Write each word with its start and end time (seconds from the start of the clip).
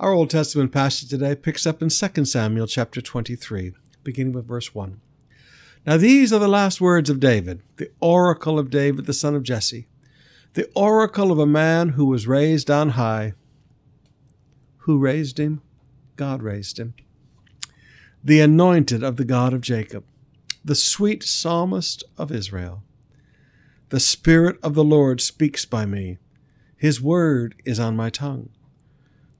Our 0.00 0.14
Old 0.14 0.30
Testament 0.30 0.72
passage 0.72 1.10
today 1.10 1.34
picks 1.34 1.66
up 1.66 1.82
in 1.82 1.90
2 1.90 2.24
Samuel 2.24 2.66
chapter 2.66 3.02
23, 3.02 3.74
beginning 4.02 4.32
with 4.32 4.48
verse 4.48 4.74
1. 4.74 4.98
Now 5.84 5.98
these 5.98 6.32
are 6.32 6.38
the 6.38 6.48
last 6.48 6.80
words 6.80 7.10
of 7.10 7.20
David, 7.20 7.60
the 7.76 7.90
oracle 8.00 8.58
of 8.58 8.70
David 8.70 9.04
the 9.04 9.12
son 9.12 9.34
of 9.34 9.42
Jesse, 9.42 9.88
the 10.54 10.70
oracle 10.74 11.30
of 11.30 11.38
a 11.38 11.44
man 11.44 11.90
who 11.90 12.06
was 12.06 12.26
raised 12.26 12.70
on 12.70 12.90
high. 12.90 13.34
Who 14.78 14.96
raised 14.96 15.38
him? 15.38 15.60
God 16.16 16.42
raised 16.42 16.78
him. 16.78 16.94
The 18.24 18.40
anointed 18.40 19.02
of 19.02 19.18
the 19.18 19.26
God 19.26 19.52
of 19.52 19.60
Jacob, 19.60 20.04
the 20.64 20.74
sweet 20.74 21.22
psalmist 21.22 22.04
of 22.16 22.32
Israel. 22.32 22.82
The 23.90 24.00
Spirit 24.00 24.56
of 24.62 24.72
the 24.72 24.82
Lord 24.82 25.20
speaks 25.20 25.66
by 25.66 25.84
me. 25.84 26.16
His 26.74 27.02
word 27.02 27.54
is 27.66 27.78
on 27.78 27.96
my 27.96 28.08
tongue. 28.08 28.48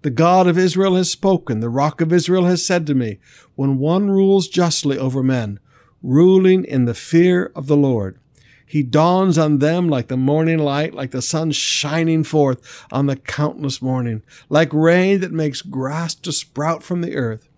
The 0.03 0.11
God 0.11 0.47
of 0.47 0.57
Israel 0.57 0.95
has 0.97 1.11
spoken. 1.11 1.61
The 1.61 1.69
rock 1.69 2.01
of 2.01 2.13
Israel 2.13 2.47
has 2.47 2.65
said 2.65 2.87
to 2.87 2.95
me, 2.95 3.19
When 3.55 3.79
one 3.79 4.11
rules 4.11 4.49
justly 4.49 4.97
over 4.97 5.23
men, 5.23 5.61
ruling 6.03 6.65
in 6.65 6.87
the 6.87 6.95
fear 6.95 7.53
of 7.55 7.67
the 7.67 7.77
Lord, 7.77 8.19
he 8.65 8.83
dawns 8.83 9.37
on 9.37 9.59
them 9.59 9.89
like 9.89 10.09
the 10.09 10.17
morning 10.17 10.59
light, 10.59 10.95
like 10.95 11.11
the 11.11 11.21
sun 11.21 11.51
shining 11.51 12.25
forth 12.25 12.87
on 12.91 13.07
the 13.07 13.17
countless 13.17 13.83
morning, 13.83 14.23
like 14.49 14.73
rain 14.73 15.21
that 15.21 15.33
makes 15.33 15.61
grass 15.61 16.15
to 16.15 16.33
sprout 16.33 16.83
from 16.83 17.03
the 17.03 17.17
earth. 17.17 17.49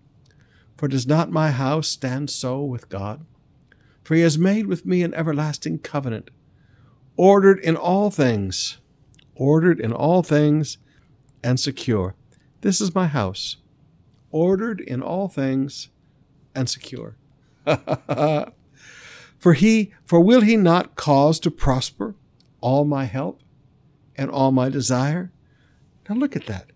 For 0.75 0.89
does 0.89 1.07
not 1.07 1.31
my 1.31 1.51
house 1.51 1.87
stand 1.87 2.29
so 2.29 2.61
with 2.63 2.89
God? 2.89 3.25
For 4.03 4.15
he 4.15 4.21
has 4.21 4.37
made 4.37 4.65
with 4.65 4.85
me 4.85 5.01
an 5.01 5.13
everlasting 5.13 5.79
covenant, 5.79 6.29
ordered 7.15 7.59
in 7.59 7.77
all 7.77 8.09
things, 8.09 8.79
ordered 9.35 9.79
in 9.79 9.93
all 9.93 10.23
things, 10.23 10.77
and 11.41 11.57
secure. 11.57 12.15
This 12.63 12.79
is 12.79 12.95
my 12.95 13.07
house, 13.07 13.57
ordered 14.31 14.79
in 14.79 15.01
all 15.01 15.27
things, 15.27 15.89
and 16.55 16.69
secure. 16.69 17.17
for 19.37 19.53
he 19.53 19.93
for 20.05 20.21
will 20.21 20.39
he 20.39 20.55
not 20.55 20.95
cause 20.95 21.41
to 21.41 21.51
prosper 21.51 22.15
all 22.61 22.85
my 22.85 23.03
help 23.03 23.41
and 24.15 24.31
all 24.31 24.53
my 24.53 24.69
desire? 24.69 25.33
Now 26.07 26.15
look 26.15 26.37
at 26.37 26.45
that. 26.45 26.71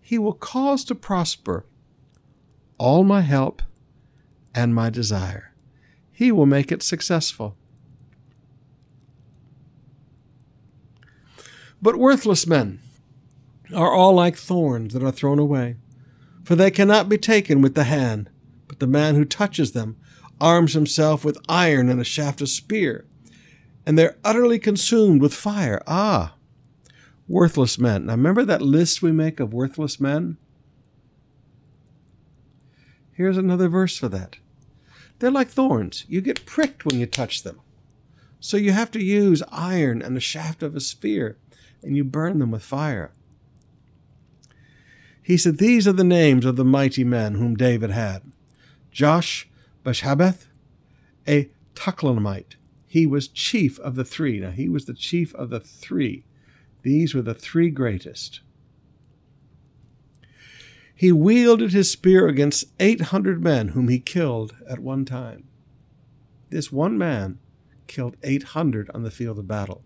He 0.00 0.18
will 0.18 0.32
cause 0.32 0.82
to 0.86 0.96
prosper 0.96 1.66
all 2.76 3.04
my 3.04 3.20
help 3.20 3.62
and 4.56 4.74
my 4.74 4.90
desire. 4.90 5.54
He 6.10 6.32
will 6.32 6.46
make 6.46 6.72
it 6.72 6.82
successful. 6.82 7.56
But 11.80 11.96
worthless 11.96 12.44
men 12.44 12.80
are 13.74 13.92
all 13.92 14.14
like 14.14 14.36
thorns 14.36 14.94
that 14.94 15.02
are 15.02 15.12
thrown 15.12 15.38
away, 15.38 15.76
for 16.44 16.54
they 16.56 16.70
cannot 16.70 17.08
be 17.08 17.18
taken 17.18 17.60
with 17.60 17.74
the 17.74 17.84
hand, 17.84 18.30
but 18.66 18.78
the 18.80 18.86
man 18.86 19.14
who 19.14 19.24
touches 19.24 19.72
them 19.72 19.96
arms 20.40 20.74
himself 20.74 21.24
with 21.24 21.38
iron 21.48 21.88
and 21.88 22.00
a 22.00 22.04
shaft 22.04 22.40
of 22.40 22.48
spear, 22.48 23.06
and 23.84 23.98
they're 23.98 24.16
utterly 24.24 24.58
consumed 24.58 25.20
with 25.20 25.34
fire. 25.34 25.82
Ah, 25.86 26.34
worthless 27.26 27.78
men. 27.78 28.06
Now 28.06 28.12
remember 28.12 28.44
that 28.44 28.62
list 28.62 29.02
we 29.02 29.12
make 29.12 29.40
of 29.40 29.52
worthless 29.52 30.00
men? 30.00 30.38
Here's 33.12 33.36
another 33.36 33.68
verse 33.68 33.98
for 33.98 34.08
that. 34.08 34.36
They're 35.18 35.30
like 35.30 35.48
thorns. 35.48 36.04
You 36.08 36.20
get 36.20 36.46
pricked 36.46 36.84
when 36.84 37.00
you 37.00 37.06
touch 37.06 37.42
them. 37.42 37.60
So 38.40 38.56
you 38.56 38.70
have 38.70 38.92
to 38.92 39.02
use 39.02 39.42
iron 39.50 40.00
and 40.00 40.14
the 40.14 40.20
shaft 40.20 40.62
of 40.62 40.76
a 40.76 40.80
spear, 40.80 41.36
and 41.82 41.96
you 41.96 42.04
burn 42.04 42.38
them 42.38 42.52
with 42.52 42.62
fire. 42.62 43.10
He 45.28 45.36
said, 45.36 45.58
These 45.58 45.86
are 45.86 45.92
the 45.92 46.04
names 46.04 46.46
of 46.46 46.56
the 46.56 46.64
mighty 46.64 47.04
men 47.04 47.34
whom 47.34 47.54
David 47.54 47.90
had 47.90 48.22
Josh 48.90 49.46
Bashabeth, 49.84 50.46
a 51.28 51.50
Tuchlamite. 51.74 52.56
He 52.86 53.06
was 53.06 53.28
chief 53.28 53.78
of 53.80 53.94
the 53.94 54.06
three. 54.06 54.40
Now, 54.40 54.52
he 54.52 54.70
was 54.70 54.86
the 54.86 54.94
chief 54.94 55.34
of 55.34 55.50
the 55.50 55.60
three. 55.60 56.24
These 56.80 57.14
were 57.14 57.20
the 57.20 57.34
three 57.34 57.68
greatest. 57.68 58.40
He 60.94 61.12
wielded 61.12 61.72
his 61.74 61.90
spear 61.90 62.26
against 62.26 62.64
800 62.80 63.42
men 63.42 63.68
whom 63.68 63.88
he 63.88 64.00
killed 64.00 64.56
at 64.66 64.78
one 64.78 65.04
time. 65.04 65.46
This 66.48 66.72
one 66.72 66.96
man 66.96 67.38
killed 67.86 68.16
800 68.22 68.90
on 68.94 69.02
the 69.02 69.10
field 69.10 69.38
of 69.38 69.46
battle. 69.46 69.82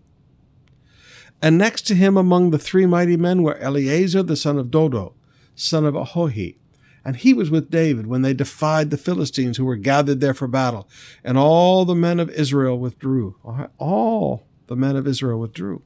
And 1.41 1.57
next 1.57 1.81
to 1.87 1.95
him 1.95 2.15
among 2.15 2.51
the 2.51 2.57
three 2.57 2.85
mighty 2.85 3.17
men 3.17 3.43
were 3.43 3.57
Eleazar 3.57 4.23
the 4.23 4.37
son 4.37 4.57
of 4.57 4.71
Dodo, 4.71 5.15
son 5.55 5.85
of 5.85 5.93
Ahohi. 5.93 6.57
And 7.05 7.17
he 7.17 7.33
was 7.33 7.49
with 7.49 7.69
David 7.69 8.07
when 8.07 8.21
they 8.21 8.33
defied 8.33 8.89
the 8.89 8.97
Philistines 8.97 9.57
who 9.57 9.65
were 9.65 9.75
gathered 9.75 10.21
there 10.21 10.33
for 10.33 10.47
battle. 10.47 10.87
And 11.23 11.37
all 11.37 11.83
the 11.83 11.95
men 11.95 12.19
of 12.19 12.29
Israel 12.29 12.79
withdrew. 12.79 13.35
All 13.77 14.45
the 14.67 14.75
men 14.77 14.95
of 14.95 15.05
Israel 15.05 15.39
withdrew. 15.39 15.81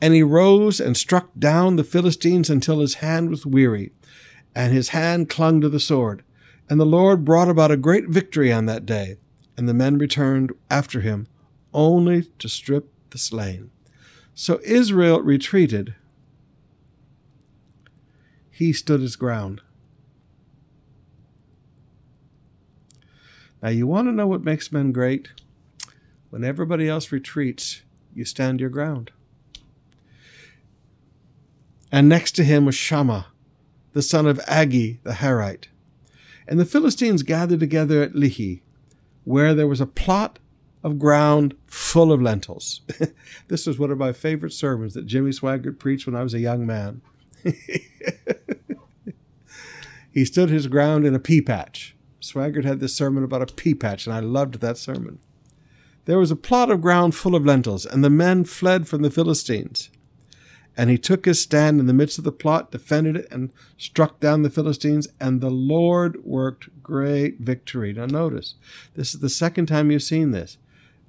And 0.00 0.14
he 0.14 0.22
rose 0.22 0.80
and 0.80 0.96
struck 0.96 1.30
down 1.38 1.76
the 1.76 1.84
Philistines 1.84 2.50
until 2.50 2.80
his 2.80 2.94
hand 2.94 3.30
was 3.30 3.46
weary 3.46 3.92
and 4.54 4.72
his 4.72 4.90
hand 4.90 5.30
clung 5.30 5.60
to 5.60 5.68
the 5.68 5.80
sword. 5.80 6.24
And 6.68 6.80
the 6.80 6.86
Lord 6.86 7.24
brought 7.24 7.48
about 7.48 7.70
a 7.70 7.76
great 7.76 8.08
victory 8.08 8.52
on 8.52 8.66
that 8.66 8.86
day, 8.86 9.16
and 9.56 9.68
the 9.68 9.74
men 9.74 9.98
returned 9.98 10.52
after 10.70 11.00
him, 11.00 11.26
only 11.72 12.24
to 12.38 12.48
strip 12.48 12.90
the 13.10 13.18
slain. 13.18 13.70
So 14.34 14.60
Israel 14.64 15.22
retreated. 15.22 15.94
He 18.62 18.72
stood 18.72 19.00
his 19.00 19.16
ground. 19.16 19.60
Now, 23.60 23.70
you 23.70 23.88
want 23.88 24.06
to 24.06 24.12
know 24.12 24.28
what 24.28 24.44
makes 24.44 24.70
men 24.70 24.92
great? 24.92 25.30
When 26.30 26.44
everybody 26.44 26.88
else 26.88 27.10
retreats, 27.10 27.82
you 28.14 28.24
stand 28.24 28.60
your 28.60 28.70
ground. 28.70 29.10
And 31.90 32.08
next 32.08 32.36
to 32.36 32.44
him 32.44 32.64
was 32.64 32.76
Shammah, 32.76 33.26
the 33.94 34.00
son 34.00 34.28
of 34.28 34.38
Agee 34.46 35.02
the 35.02 35.14
Harite. 35.14 35.66
And 36.46 36.60
the 36.60 36.64
Philistines 36.64 37.24
gathered 37.24 37.58
together 37.58 38.00
at 38.00 38.12
Lehi, 38.12 38.60
where 39.24 39.54
there 39.54 39.66
was 39.66 39.80
a 39.80 39.86
plot 39.86 40.38
of 40.84 41.00
ground 41.00 41.56
full 41.66 42.12
of 42.12 42.22
lentils. 42.22 42.82
this 43.48 43.66
was 43.66 43.80
one 43.80 43.90
of 43.90 43.98
my 43.98 44.12
favorite 44.12 44.52
sermons 44.52 44.94
that 44.94 45.06
Jimmy 45.06 45.32
Swaggart 45.32 45.80
preached 45.80 46.06
when 46.06 46.14
I 46.14 46.22
was 46.22 46.32
a 46.34 46.38
young 46.38 46.64
man. 46.64 47.02
he 50.12 50.24
stood 50.24 50.50
his 50.50 50.66
ground 50.66 51.06
in 51.06 51.14
a 51.14 51.18
pea 51.18 51.40
patch. 51.40 51.94
Swaggart 52.20 52.64
had 52.64 52.80
this 52.80 52.94
sermon 52.94 53.24
about 53.24 53.42
a 53.42 53.54
pea 53.54 53.74
patch, 53.74 54.06
and 54.06 54.14
I 54.14 54.20
loved 54.20 54.60
that 54.60 54.78
sermon. 54.78 55.18
There 56.04 56.18
was 56.18 56.30
a 56.30 56.36
plot 56.36 56.70
of 56.70 56.80
ground 56.80 57.14
full 57.14 57.34
of 57.34 57.46
lentils, 57.46 57.86
and 57.86 58.02
the 58.02 58.10
men 58.10 58.44
fled 58.44 58.88
from 58.88 59.02
the 59.02 59.10
Philistines. 59.10 59.90
And 60.76 60.88
he 60.88 60.98
took 60.98 61.26
his 61.26 61.40
stand 61.40 61.80
in 61.80 61.86
the 61.86 61.92
midst 61.92 62.18
of 62.18 62.24
the 62.24 62.32
plot, 62.32 62.70
defended 62.70 63.16
it, 63.16 63.28
and 63.30 63.52
struck 63.76 64.20
down 64.20 64.42
the 64.42 64.50
Philistines. 64.50 65.06
And 65.20 65.40
the 65.40 65.50
Lord 65.50 66.24
worked 66.24 66.82
great 66.82 67.40
victory. 67.40 67.92
Now, 67.92 68.06
notice, 68.06 68.54
this 68.94 69.14
is 69.14 69.20
the 69.20 69.28
second 69.28 69.66
time 69.66 69.90
you've 69.90 70.02
seen 70.02 70.30
this. 70.30 70.56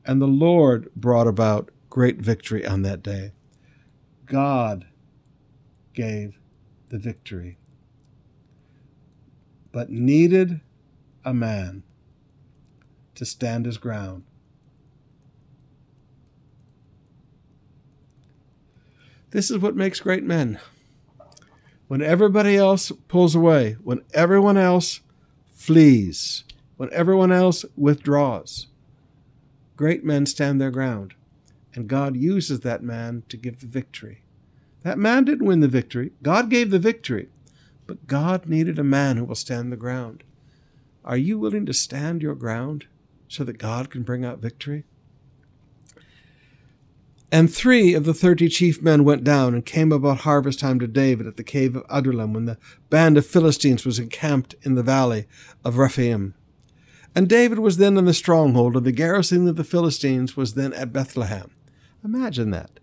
And 0.05 0.21
the 0.21 0.27
Lord 0.27 0.89
brought 0.95 1.27
about 1.27 1.69
great 1.89 2.17
victory 2.17 2.65
on 2.65 2.81
that 2.81 3.01
day. 3.01 3.31
God 4.25 4.85
gave 5.93 6.39
the 6.89 6.97
victory, 6.97 7.57
but 9.71 9.89
needed 9.89 10.61
a 11.25 11.33
man 11.33 11.83
to 13.15 13.25
stand 13.25 13.65
his 13.65 13.77
ground 13.77 14.23
This 19.33 19.49
is 19.49 19.57
what 19.57 19.75
makes 19.75 19.99
great 19.99 20.23
men. 20.23 20.59
When 21.87 22.03
everybody 22.03 22.55
else 22.55 22.91
pulls 23.07 23.33
away, 23.33 23.77
when 23.83 24.03
everyone 24.13 24.57
else 24.57 25.01
flees, 25.51 26.43
when 26.77 26.93
everyone 26.93 27.31
else 27.31 27.65
withdraws, 27.75 28.67
great 29.75 30.05
men 30.05 30.27
stand 30.27 30.61
their 30.61 30.69
ground. 30.69 31.15
And 31.73 31.87
God 31.87 32.15
uses 32.15 32.59
that 32.59 32.83
man 32.83 33.23
to 33.29 33.35
give 33.35 33.59
the 33.59 33.65
victory. 33.65 34.22
That 34.83 34.97
man 34.97 35.25
didn't 35.25 35.47
win 35.47 35.61
the 35.61 35.67
victory. 35.67 36.11
God 36.21 36.49
gave 36.49 36.69
the 36.69 36.79
victory. 36.79 37.29
But 37.87 38.07
God 38.07 38.45
needed 38.45 38.79
a 38.79 38.83
man 38.83 39.17
who 39.17 39.25
will 39.25 39.35
stand 39.35 39.71
the 39.71 39.77
ground. 39.77 40.23
Are 41.03 41.17
you 41.17 41.37
willing 41.37 41.65
to 41.65 41.73
stand 41.73 42.21
your 42.21 42.35
ground 42.35 42.85
so 43.27 43.43
that 43.43 43.57
God 43.57 43.89
can 43.89 44.03
bring 44.03 44.23
out 44.23 44.39
victory? 44.39 44.85
And 47.31 47.51
three 47.51 47.93
of 47.95 48.05
the 48.05 48.13
thirty 48.13 48.47
chief 48.47 48.81
men 48.81 49.03
went 49.03 49.23
down 49.23 49.55
and 49.55 49.65
came 49.65 49.91
about 49.91 50.19
harvest 50.19 50.59
time 50.59 50.79
to 50.79 50.87
David 50.87 51.25
at 51.25 51.35
the 51.35 51.43
cave 51.43 51.75
of 51.75 51.83
Adullam 51.89 52.31
when 52.31 52.45
the 52.45 52.59
band 52.91 53.17
of 53.17 53.25
Philistines 53.25 53.85
was 53.85 53.97
encamped 53.97 54.53
in 54.61 54.75
the 54.75 54.83
valley 54.83 55.25
of 55.65 55.77
Rephaim. 55.77 56.35
And 57.15 57.27
David 57.27 57.59
was 57.59 57.77
then 57.77 57.97
in 57.97 58.05
the 58.05 58.13
stronghold, 58.13 58.75
and 58.75 58.85
the 58.85 58.91
garrison 58.91 59.47
of 59.47 59.55
the 59.55 59.63
Philistines 59.63 60.37
was 60.37 60.53
then 60.53 60.73
at 60.73 60.93
Bethlehem. 60.93 61.49
Imagine 62.03 62.51
that. 62.51 62.79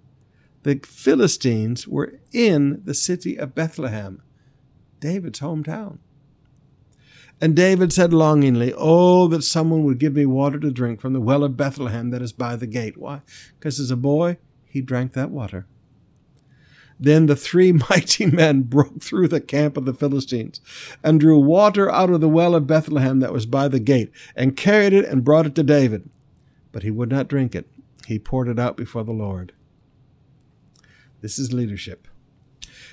The 0.62 0.80
Philistines 0.84 1.88
were 1.88 2.20
in 2.32 2.82
the 2.84 2.94
city 2.94 3.36
of 3.36 3.54
Bethlehem. 3.54 4.22
David's 5.00 5.40
hometown. 5.40 5.98
And 7.40 7.56
David 7.56 7.92
said 7.92 8.12
longingly, 8.12 8.74
Oh, 8.76 9.26
that 9.28 9.42
someone 9.42 9.84
would 9.84 9.98
give 9.98 10.14
me 10.14 10.26
water 10.26 10.58
to 10.58 10.70
drink 10.70 11.00
from 11.00 11.14
the 11.14 11.20
well 11.20 11.42
of 11.42 11.56
Bethlehem 11.56 12.10
that 12.10 12.20
is 12.20 12.32
by 12.32 12.56
the 12.56 12.66
gate. 12.66 12.98
Why? 12.98 13.22
Because 13.58 13.80
as 13.80 13.90
a 13.90 13.96
boy, 13.96 14.36
he 14.66 14.82
drank 14.82 15.14
that 15.14 15.30
water. 15.30 15.66
Then 16.98 17.24
the 17.24 17.36
three 17.36 17.72
mighty 17.90 18.26
men 18.26 18.62
broke 18.62 19.02
through 19.02 19.28
the 19.28 19.40
camp 19.40 19.78
of 19.78 19.86
the 19.86 19.94
Philistines 19.94 20.60
and 21.02 21.18
drew 21.18 21.38
water 21.38 21.90
out 21.90 22.10
of 22.10 22.20
the 22.20 22.28
well 22.28 22.54
of 22.54 22.66
Bethlehem 22.66 23.20
that 23.20 23.32
was 23.32 23.46
by 23.46 23.68
the 23.68 23.80
gate 23.80 24.12
and 24.36 24.56
carried 24.56 24.92
it 24.92 25.06
and 25.06 25.24
brought 25.24 25.46
it 25.46 25.54
to 25.54 25.62
David. 25.62 26.10
But 26.72 26.82
he 26.82 26.90
would 26.90 27.08
not 27.08 27.28
drink 27.28 27.54
it. 27.54 27.66
He 28.06 28.18
poured 28.18 28.48
it 28.48 28.58
out 28.58 28.76
before 28.76 29.04
the 29.04 29.12
Lord. 29.12 29.52
This 31.20 31.38
is 31.38 31.52
leadership. 31.52 32.08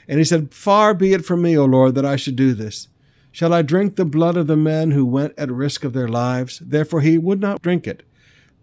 And 0.07 0.19
he 0.19 0.25
said, 0.25 0.53
Far 0.53 0.93
be 0.93 1.13
it 1.13 1.25
from 1.25 1.41
me, 1.41 1.57
O 1.57 1.65
Lord, 1.65 1.95
that 1.95 2.05
I 2.05 2.15
should 2.15 2.35
do 2.35 2.53
this. 2.53 2.87
Shall 3.31 3.53
I 3.53 3.61
drink 3.61 3.95
the 3.95 4.05
blood 4.05 4.37
of 4.37 4.47
the 4.47 4.57
men 4.57 4.91
who 4.91 5.05
went 5.05 5.33
at 5.37 5.51
risk 5.51 5.83
of 5.83 5.93
their 5.93 6.07
lives? 6.07 6.59
Therefore 6.59 7.01
he 7.01 7.17
would 7.17 7.39
not 7.39 7.61
drink 7.61 7.85
it. 7.85 8.03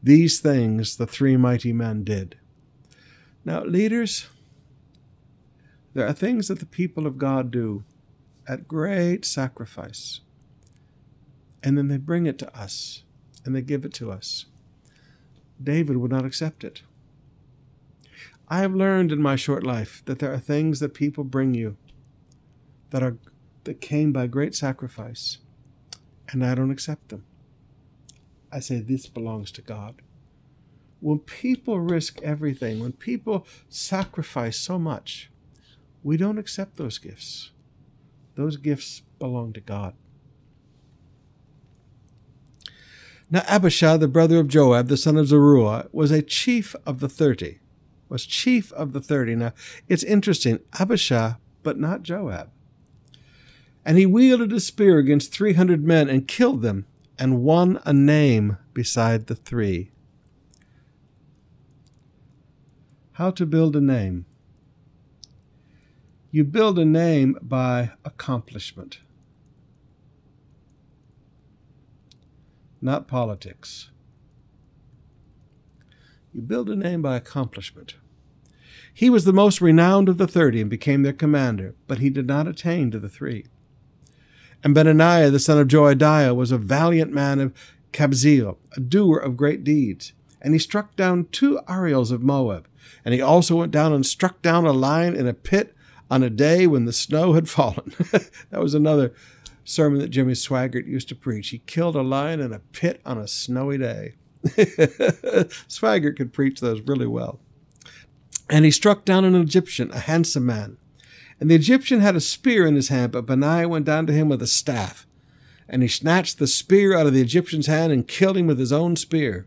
These 0.03 0.41
things 0.41 0.97
the 0.97 1.07
three 1.07 1.37
mighty 1.37 1.73
men 1.73 2.03
did. 2.05 2.37
Now, 3.45 3.63
leaders, 3.65 4.27
there 5.93 6.07
are 6.07 6.13
things 6.13 6.49
that 6.49 6.59
the 6.59 6.67
people 6.67 7.07
of 7.07 7.19
God 7.19 7.51
do 7.51 7.85
at 8.49 8.69
great 8.69 9.25
sacrifice. 9.25 10.21
And 11.63 11.79
then 11.79 11.89
they 11.89 11.97
bring 11.97 12.27
it 12.27 12.39
to 12.41 12.59
us 12.59 13.05
and 13.45 13.55
they 13.55 13.63
give 13.63 13.85
it 13.85 13.95
to 13.95 14.11
us. 14.11 14.47
David 15.63 15.99
would 15.99 16.11
not 16.11 16.25
accept 16.25 16.65
it. 16.65 16.83
I 18.49 18.59
have 18.59 18.75
learned 18.75 19.11
in 19.11 19.23
my 19.23 19.37
short 19.37 19.65
life 19.65 20.03
that 20.05 20.19
there 20.19 20.33
are 20.33 20.39
things 20.39 20.81
that 20.81 20.93
people 20.95 21.25
bring 21.25 21.55
you 21.55 21.77
that 22.91 23.03
are 23.03 23.17
that 23.65 23.81
came 23.81 24.13
by 24.13 24.27
great 24.27 24.55
sacrifice, 24.55 25.39
and 26.29 26.45
I 26.45 26.55
don't 26.55 26.71
accept 26.71 27.09
them. 27.09 27.25
I 28.53 28.61
say 28.61 28.81
this 28.81 29.07
belongs 29.07 29.51
to 29.53 29.63
God. 29.63 30.03
When 31.01 31.19
people 31.19 31.81
risk 31.81 32.21
everything, 32.23 32.81
when 32.81 32.93
people 32.93 33.47
sacrifice 33.69 34.59
so 34.59 34.79
much, 34.79 35.31
we 36.03 36.17
don't 36.17 36.39
accept 36.39 36.77
those 36.77 36.99
gifts. 36.99 37.51
Those 38.37 38.59
gifts 38.59 39.03
belong 39.19 39.55
to 39.55 39.61
God. 39.61 39.95
Now 43.31 43.43
Abishai, 43.49 43.97
the 43.97 44.07
brother 44.07 44.39
of 44.39 44.49
Joab, 44.49 44.89
the 44.89 44.97
son 44.99 45.17
of 45.17 45.29
Zeruiah, 45.29 45.89
was 45.91 46.11
a 46.11 46.23
chief 46.23 46.77
of 46.87 47.01
the 47.01 47.09
thirty. 47.09 47.61
Was 48.09 48.27
chief 48.27 48.73
of 48.73 48.93
the 48.93 49.01
thirty. 49.01 49.35
Now 49.35 49.53
it's 49.89 50.03
interesting, 50.03 50.61
Abishai, 50.79 51.35
but 51.63 51.79
not 51.79 52.03
Joab. 52.03 52.51
And 53.85 53.99
he 53.99 54.07
wielded 54.07 54.53
a 54.53 54.61
spear 54.61 54.99
against 54.99 55.33
three 55.33 55.55
hundred 55.55 55.85
men 55.85 56.09
and 56.09 56.29
killed 56.29 56.63
them, 56.63 56.87
and 57.19 57.43
won 57.43 57.81
a 57.85 57.93
name 57.93 58.59
beside 58.73 59.27
the 59.27 59.35
three. 59.35 59.91
How 63.13 63.31
to 63.31 63.47
build 63.47 63.77
a 63.77 63.81
name? 63.81 64.27
You 66.31 66.45
build 66.45 66.79
a 66.79 66.85
name 66.85 67.39
by 67.41 67.93
accomplishment, 68.05 68.99
not 72.81 73.07
politics. 73.07 73.91
You 76.35 76.43
build 76.43 76.69
a 76.69 76.75
name 76.75 77.01
by 77.01 77.15
accomplishment. 77.15 77.95
He 78.93 79.09
was 79.09 79.25
the 79.25 79.33
most 79.33 79.61
renowned 79.61 80.09
of 80.09 80.19
the 80.19 80.27
thirty 80.27 80.61
and 80.61 80.69
became 80.69 81.05
their 81.05 81.13
commander, 81.13 81.77
but 81.87 82.01
he 82.01 82.11
did 82.11 82.27
not 82.27 82.49
attain 82.49 82.91
to 82.91 82.99
the 82.99 83.09
three. 83.09 83.47
And 84.65 84.75
Benaniah 84.75 85.31
the 85.31 85.39
son 85.39 85.59
of 85.59 85.69
Jehoiada 85.69 86.35
was 86.35 86.51
a 86.51 86.59
valiant 86.59 87.13
man 87.13 87.39
of 87.39 87.55
Kabzeel, 87.93 88.57
a 88.77 88.81
doer 88.81 89.17
of 89.17 89.37
great 89.37 89.63
deeds. 89.63 90.13
And 90.43 90.55
he 90.55 90.59
struck 90.59 90.97
down 90.97 91.29
two 91.31 91.61
Ariels 91.69 92.11
of 92.11 92.21
Moab. 92.21 92.67
And 93.05 93.15
he 93.15 93.21
also 93.21 93.57
went 93.57 93.71
down 93.71 93.93
and 93.93 94.05
struck 94.05 94.43
down 94.43 94.67
a 94.67 94.73
lion 94.73 95.15
in 95.15 95.29
a 95.29 95.35
pit 95.35 95.75
on 96.11 96.25
a 96.25 96.31
day 96.31 96.67
when 96.67 96.85
the 96.85 96.93
snow 96.93 97.35
had 97.35 97.49
fallen. 97.49 97.95
that 98.51 98.61
was 98.61 98.75
another 98.75 99.15
sermon 99.63 100.01
that 100.01 100.09
Jimmy 100.09 100.33
Swaggart 100.33 100.87
used 100.87 101.09
to 101.11 101.15
preach. 101.15 101.51
He 101.51 101.59
killed 101.59 101.95
a 101.95 102.03
lion 102.03 102.41
in 102.41 102.53
a 102.53 102.59
pit 102.59 103.01
on 103.05 103.19
a 103.19 103.29
snowy 103.29 103.79
day. 103.79 104.15
Swaggart 105.69 106.17
could 106.17 106.33
preach 106.33 106.61
those 106.61 106.81
really 106.83 107.07
well. 107.07 107.41
And 108.51 108.65
he 108.65 108.71
struck 108.71 109.05
down 109.05 109.25
an 109.25 109.35
Egyptian, 109.35 109.91
a 109.91 110.01
handsome 110.01 110.45
man. 110.45 110.77
And 111.41 111.51
the 111.51 111.55
Egyptian 111.55 112.01
had 112.01 112.15
a 112.15 112.21
spear 112.21 112.67
in 112.67 112.75
his 112.75 112.89
hand, 112.89 113.13
but 113.13 113.27
Benaiah 113.27 113.69
went 113.69 113.87
down 113.87 114.07
to 114.07 114.13
him 114.13 114.29
with 114.29 114.43
a 114.43 114.47
staff. 114.47 115.07
And 115.69 115.83
he 115.83 115.89
snatched 115.89 116.39
the 116.39 116.47
spear 116.47 116.97
out 116.97 117.07
of 117.07 117.15
the 117.15 117.23
Egyptian's 117.23 117.67
hand 117.67 117.93
and 117.93 118.07
killed 118.07 118.37
him 118.37 118.47
with 118.47 118.59
his 118.59 118.73
own 118.73 118.97
spear. 118.97 119.47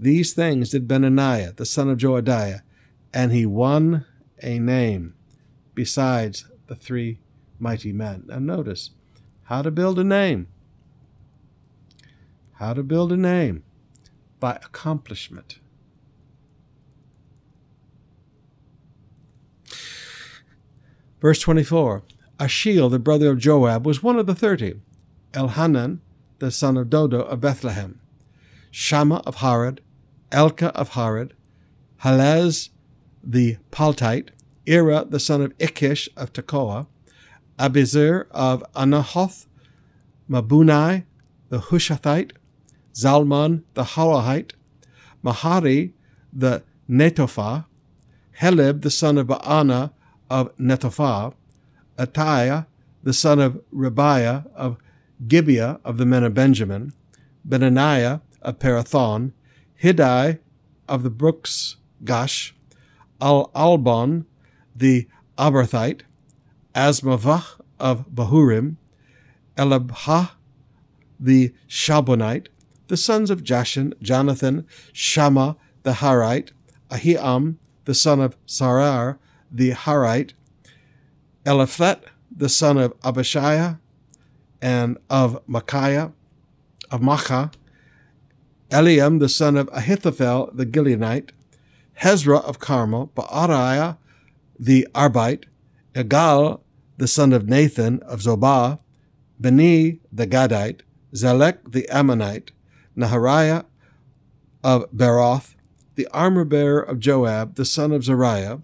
These 0.00 0.32
things 0.32 0.70
did 0.70 0.88
Benaniah, 0.88 1.54
the 1.54 1.66
son 1.66 1.88
of 1.90 1.98
Jehoiada, 1.98 2.62
and 3.12 3.30
he 3.30 3.46
won 3.46 4.06
a 4.42 4.58
name 4.58 5.14
besides 5.74 6.46
the 6.66 6.74
three 6.74 7.20
mighty 7.58 7.92
men. 7.92 8.24
Now 8.26 8.38
notice 8.38 8.90
how 9.44 9.62
to 9.62 9.70
build 9.70 9.98
a 9.98 10.04
name. 10.04 10.48
How 12.54 12.72
to 12.72 12.82
build 12.82 13.12
a 13.12 13.16
name 13.16 13.62
by 14.44 14.56
accomplishment. 14.56 15.58
Verse 21.18 21.38
24 21.38 22.02
Ashiel, 22.38 22.90
the 22.90 22.98
brother 22.98 23.30
of 23.30 23.38
Joab, 23.38 23.86
was 23.86 24.02
one 24.02 24.18
of 24.18 24.26
the 24.26 24.34
thirty. 24.34 24.74
Elhanan, 25.32 26.00
the 26.40 26.50
son 26.50 26.76
of 26.76 26.90
Dodo 26.90 27.22
of 27.22 27.40
Bethlehem. 27.40 28.00
Shammah 28.70 29.22
of 29.24 29.36
Harod, 29.36 29.80
Elka 30.30 30.68
of 30.72 30.90
Harod, 30.90 31.32
Helez 32.02 32.68
the 33.22 33.56
Paltite, 33.72 34.28
Ira 34.68 35.06
the 35.08 35.20
son 35.20 35.40
of 35.40 35.56
Ikkesh 35.56 36.06
of 36.18 36.34
Tekoa, 36.34 36.86
Abiezer 37.58 38.26
of 38.30 38.62
Anahoth, 38.74 39.46
Mebunnai 40.28 41.04
the 41.48 41.60
Hushathite, 41.60 42.32
Zalmon 42.94 43.62
the 43.74 43.82
Halahite, 43.82 44.52
Mahari 45.24 45.92
the 46.32 46.62
Netophah, 46.88 47.66
Heleb 48.40 48.82
the 48.82 48.90
son 48.90 49.18
of 49.18 49.26
Baanah 49.26 49.92
of 50.30 50.56
Netophah, 50.56 51.34
Attai 51.98 52.66
the 53.02 53.12
son 53.12 53.38
of 53.40 53.60
Ribiah 53.72 54.46
of 54.54 54.78
Gibeah 55.26 55.80
of 55.84 55.98
the 55.98 56.06
men 56.06 56.24
of 56.24 56.34
Benjamin, 56.34 56.92
Benaniah 57.48 58.20
of 58.42 58.58
Parathon, 58.58 59.32
Hiddai 59.82 60.38
of 60.88 61.02
the 61.02 61.10
brooks 61.10 61.76
Gash, 62.04 62.54
Al 63.20 63.50
Albon 63.54 64.24
the 64.74 65.06
Abarthite, 65.38 66.02
Asmavah 66.74 67.60
of 67.78 68.08
Bahurim, 68.08 68.76
Elabha 69.56 70.32
the 71.20 71.54
Shabonite, 71.68 72.48
the 72.88 72.96
sons 72.96 73.30
of 73.30 73.42
Jashan, 73.42 73.92
Jonathan, 74.00 74.66
Shammah 74.92 75.56
the 75.82 75.92
Harite, 75.92 76.50
Ahiam 76.90 77.56
the 77.84 77.94
son 77.94 78.20
of 78.20 78.36
Sarar 78.46 79.18
the 79.50 79.70
Harite, 79.70 80.32
Eliphet 81.44 82.02
the 82.34 82.48
son 82.48 82.78
of 82.78 82.92
Abishai, 83.04 83.76
and 84.60 84.98
of 85.10 85.40
Micaiah, 85.46 86.12
of 86.90 87.02
Macha, 87.02 87.50
Eliam 88.70 89.20
the 89.20 89.28
son 89.28 89.56
of 89.56 89.68
Ahithophel 89.72 90.50
the 90.52 90.66
Gileonite, 90.66 91.30
Hezra 92.00 92.42
of 92.44 92.58
Carmel, 92.58 93.12
Baariah 93.14 93.98
the 94.58 94.88
Arbite, 94.94 95.44
Egal 95.94 96.62
the 96.96 97.06
son 97.06 97.32
of 97.32 97.48
Nathan 97.48 98.00
of 98.00 98.20
Zobah, 98.20 98.78
Beni 99.38 100.00
the 100.12 100.26
Gadite, 100.26 100.80
Zelek 101.12 101.70
the 101.70 101.88
Ammonite, 101.88 102.50
Nahariah 102.96 103.64
of 104.62 104.90
Beroth, 104.92 105.54
the 105.94 106.08
armor 106.08 106.44
bearer 106.44 106.80
of 106.80 106.98
Joab, 106.98 107.56
the 107.56 107.64
son 107.64 107.92
of 107.92 108.04
Zeruiah, 108.04 108.60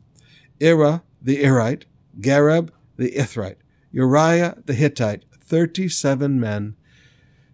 Ira 0.61 1.03
the 1.23 1.43
Irite, 1.43 1.85
Gareb 2.21 2.71
the 2.97 3.13
Ithrite, 3.13 3.57
Uriah 3.93 4.57
the 4.65 4.75
Hittite, 4.75 5.25
37 5.41 6.39
men 6.41 6.77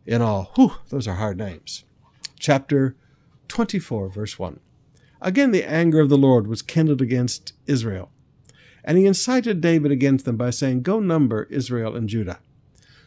in 0.05 0.23
all. 0.23 0.53
Whew, 0.55 0.73
those 0.89 1.09
are 1.09 1.15
hard 1.15 1.39
names. 1.39 1.85
Chapter 2.39 2.97
24, 3.49 4.09
verse 4.09 4.39
1. 4.39 4.61
Again, 5.21 5.51
the 5.51 5.65
anger 5.65 6.01
of 6.01 6.09
the 6.09 6.19
Lord 6.19 6.47
was 6.47 6.63
kindled 6.63 7.01
against 7.01 7.55
Israel, 7.67 8.11
and 8.85 8.99
he 8.99 9.07
incited 9.07 9.61
David 9.61 9.91
against 9.91 10.25
them 10.25 10.37
by 10.37 10.51
saying, 10.51 10.83
Go 10.83 11.01
number 11.01 11.45
Israel 11.45 11.97
and 11.97 12.09
Judah. 12.09 12.39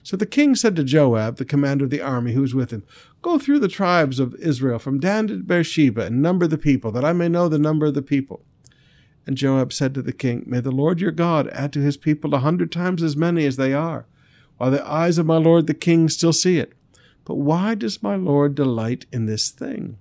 So 0.10 0.18
the 0.18 0.25
king 0.25 0.56
said 0.56 0.75
to 0.75 0.84
Joab, 0.84 1.36
the 1.36 1.46
commander 1.46 1.86
of 1.86 1.92
the 1.92 2.01
army 2.01 2.34
who 2.34 2.42
was 2.42 2.56
with 2.56 2.72
him, 2.72 2.84
Go 3.22 3.38
through 3.38 3.60
the 3.60 3.68
tribes 3.68 4.18
of 4.18 4.34
Israel 4.39 4.80
from 4.80 5.00
Dan 5.00 5.28
to 5.28 5.36
Beersheba 5.36 6.08
and 6.08 6.20
number 6.20 6.48
the 6.48 6.58
people, 6.58 6.92
that 6.94 7.06
I 7.06 7.13
may 7.13 7.30
know 7.30 7.48
the 7.48 7.60
number 7.60 7.86
of 7.86 7.94
the 7.94 8.01
people. 8.01 8.44
And 9.28 9.38
Joab 9.38 9.72
said 9.72 9.94
to 9.94 10.01
the 10.01 10.12
king, 10.12 10.46
May 10.48 10.62
the 10.62 10.72
Lord 10.72 11.00
your 11.00 11.12
God 11.12 11.48
add 11.50 11.72
to 11.74 11.82
his 11.82 11.96
people 11.96 12.34
a 12.34 12.39
hundred 12.39 12.72
times 12.72 13.04
as 13.04 13.16
many 13.16 13.46
as 13.46 13.58
they 13.58 13.72
are, 13.72 14.08
while 14.58 14.72
the 14.72 14.84
eyes 14.84 15.20
of 15.20 15.28
my 15.28 15.38
lord 15.38 15.68
the 15.68 15.75
king 15.75 16.10
still 16.10 16.34
see 16.34 16.58
it. 16.58 16.74
But 17.24 17.36
why 17.36 17.75
does 17.75 18.01
my 18.01 18.16
lord 18.16 18.56
delight 18.56 19.06
in 19.12 19.28
this 19.28 19.51
thing? 19.51 20.00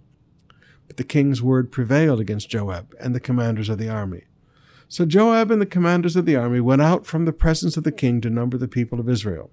But 0.86 0.96
the 0.96 1.04
king's 1.04 1.42
word 1.42 1.70
prevailed 1.70 2.18
against 2.18 2.48
Joab 2.48 2.94
and 2.98 3.14
the 3.14 3.20
commanders 3.20 3.68
of 3.68 3.76
the 3.76 3.90
army. 3.90 4.24
So 4.88 5.04
Joab 5.04 5.50
and 5.50 5.60
the 5.60 5.66
commanders 5.66 6.16
of 6.16 6.24
the 6.24 6.36
army 6.36 6.60
went 6.60 6.80
out 6.80 7.04
from 7.04 7.26
the 7.26 7.32
presence 7.34 7.76
of 7.76 7.84
the 7.84 7.92
king 7.92 8.22
to 8.22 8.30
number 8.30 8.56
the 8.56 8.68
people 8.68 9.00
of 9.00 9.10
Israel. 9.10 9.50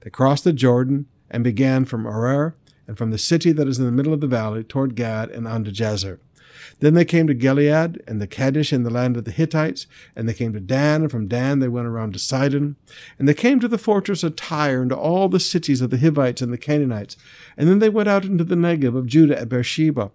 They 0.00 0.10
crossed 0.10 0.44
the 0.44 0.52
Jordan 0.52 1.06
and 1.30 1.44
began 1.44 1.84
from 1.84 2.04
Arar 2.04 2.54
and 2.86 2.96
from 2.96 3.10
the 3.10 3.18
city 3.18 3.52
that 3.52 3.68
is 3.68 3.78
in 3.78 3.84
the 3.84 3.92
middle 3.92 4.14
of 4.14 4.20
the 4.20 4.26
valley 4.26 4.64
toward 4.64 4.94
Gad 4.94 5.30
and 5.30 5.46
unto 5.46 5.70
to 5.70 5.82
Jazer. 5.82 6.18
Then 6.80 6.94
they 6.94 7.04
came 7.04 7.26
to 7.26 7.34
Gilead 7.34 8.02
and 8.06 8.20
the 8.20 8.26
Kadesh 8.26 8.72
in 8.72 8.82
the 8.82 8.90
land 8.90 9.16
of 9.16 9.24
the 9.24 9.30
Hittites, 9.30 9.86
and 10.14 10.28
they 10.28 10.34
came 10.34 10.52
to 10.52 10.60
Dan, 10.60 11.02
and 11.02 11.10
from 11.10 11.28
Dan 11.28 11.58
they 11.58 11.68
went 11.68 11.86
around 11.86 12.12
to 12.12 12.18
Sidon. 12.18 12.76
And 13.18 13.28
they 13.28 13.34
came 13.34 13.60
to 13.60 13.68
the 13.68 13.78
fortress 13.78 14.22
of 14.22 14.36
Tyre 14.36 14.80
and 14.80 14.90
to 14.90 14.96
all 14.96 15.28
the 15.28 15.40
cities 15.40 15.80
of 15.80 15.90
the 15.90 15.98
Hivites 15.98 16.40
and 16.40 16.52
the 16.52 16.58
Canaanites. 16.58 17.16
And 17.56 17.68
then 17.68 17.78
they 17.78 17.88
went 17.88 18.08
out 18.08 18.24
into 18.24 18.44
the 18.44 18.54
Negeb 18.54 18.96
of 18.96 19.06
Judah 19.06 19.40
at 19.40 19.48
Beersheba. 19.48 20.10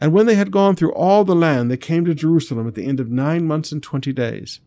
And 0.00 0.12
when 0.12 0.26
they 0.26 0.34
had 0.34 0.50
gone 0.50 0.76
through 0.76 0.92
all 0.92 1.24
the 1.24 1.34
land, 1.34 1.70
they 1.70 1.76
came 1.76 2.04
to 2.04 2.14
Jerusalem 2.14 2.68
at 2.68 2.74
the 2.74 2.86
end 2.86 3.00
of 3.00 3.10
nine 3.10 3.46
months 3.46 3.72
and 3.72 3.82
twenty 3.82 4.12
days. 4.12 4.60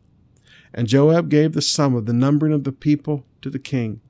And 0.73 0.87
Joab 0.87 1.29
gave 1.29 1.53
the 1.53 1.61
sum 1.61 1.95
of 1.95 2.05
the 2.05 2.13
numbering 2.13 2.53
of 2.53 2.63
the 2.63 2.71
people 2.71 3.25
to 3.41 3.49
the 3.49 3.59
king. 3.59 4.01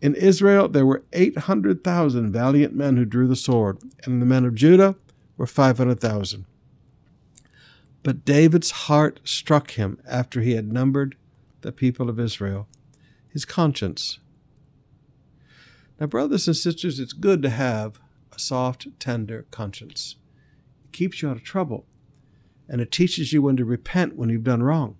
In 0.00 0.14
Israel 0.14 0.68
there 0.68 0.86
were 0.86 1.04
eight 1.12 1.36
hundred 1.38 1.82
thousand 1.82 2.32
valiant 2.32 2.74
men 2.74 2.96
who 2.96 3.04
drew 3.04 3.26
the 3.26 3.36
sword, 3.36 3.78
and 4.04 4.22
the 4.22 4.26
men 4.26 4.44
of 4.44 4.54
Judah 4.54 4.96
were 5.36 5.46
five 5.46 5.78
hundred 5.78 6.00
thousand. 6.00 6.46
But 8.02 8.24
David's 8.24 8.70
heart 8.70 9.20
struck 9.24 9.72
him 9.72 10.00
after 10.08 10.40
he 10.40 10.52
had 10.52 10.72
numbered 10.72 11.16
the 11.62 11.72
people 11.72 12.08
of 12.08 12.20
Israel, 12.20 12.68
his 13.28 13.44
conscience. 13.44 14.20
Now, 15.98 16.06
brothers 16.06 16.46
and 16.46 16.56
sisters, 16.56 17.00
it's 17.00 17.12
good 17.12 17.42
to 17.42 17.50
have 17.50 17.98
a 18.32 18.38
soft, 18.38 18.86
tender 19.00 19.46
conscience. 19.50 20.14
It 20.84 20.92
keeps 20.92 21.20
you 21.20 21.28
out 21.28 21.36
of 21.36 21.42
trouble, 21.42 21.86
and 22.68 22.80
it 22.80 22.92
teaches 22.92 23.32
you 23.32 23.42
when 23.42 23.56
to 23.56 23.64
repent 23.64 24.14
when 24.14 24.28
you've 24.28 24.44
done 24.44 24.62
wrong. 24.62 24.96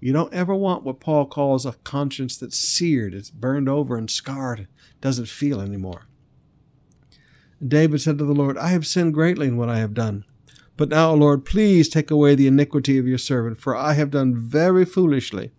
You 0.00 0.12
don't 0.12 0.32
ever 0.34 0.54
want 0.54 0.84
what 0.84 1.00
Paul 1.00 1.26
calls 1.26 1.64
a 1.64 1.72
conscience 1.84 2.36
that's 2.36 2.58
seared, 2.58 3.14
it's 3.14 3.30
burned 3.30 3.68
over 3.68 3.96
and 3.96 4.10
scarred, 4.10 4.68
doesn't 5.00 5.28
feel 5.28 5.60
anymore. 5.60 6.06
David 7.66 8.00
said 8.00 8.18
to 8.18 8.24
the 8.24 8.34
Lord, 8.34 8.58
I 8.58 8.68
have 8.68 8.86
sinned 8.86 9.14
greatly 9.14 9.46
in 9.46 9.56
what 9.56 9.70
I 9.70 9.78
have 9.78 9.94
done. 9.94 10.24
But 10.76 10.90
now, 10.90 11.12
O 11.12 11.14
Lord, 11.14 11.46
please 11.46 11.88
take 11.88 12.10
away 12.10 12.34
the 12.34 12.46
iniquity 12.46 12.98
of 12.98 13.08
your 13.08 13.18
servant, 13.18 13.58
for 13.58 13.74
I 13.74 13.94
have 13.94 14.10
done 14.10 14.36
very 14.36 14.84
foolishly. 14.84 15.52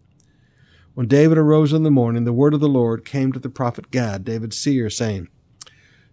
When 0.94 1.08
David 1.08 1.38
arose 1.38 1.74
in 1.74 1.84
the 1.84 1.91
morning, 1.91 2.24
the 2.24 2.34
word 2.34 2.53
of 2.53 2.60
the 2.60 2.70
Lord 2.70 3.03
came 3.03 3.32
to 3.32 3.39
the 3.39 3.50
prophet 3.50 3.89
Gad, 3.89 4.24
David's 4.24 4.58
seer, 4.58 4.89
saying, 4.89 5.27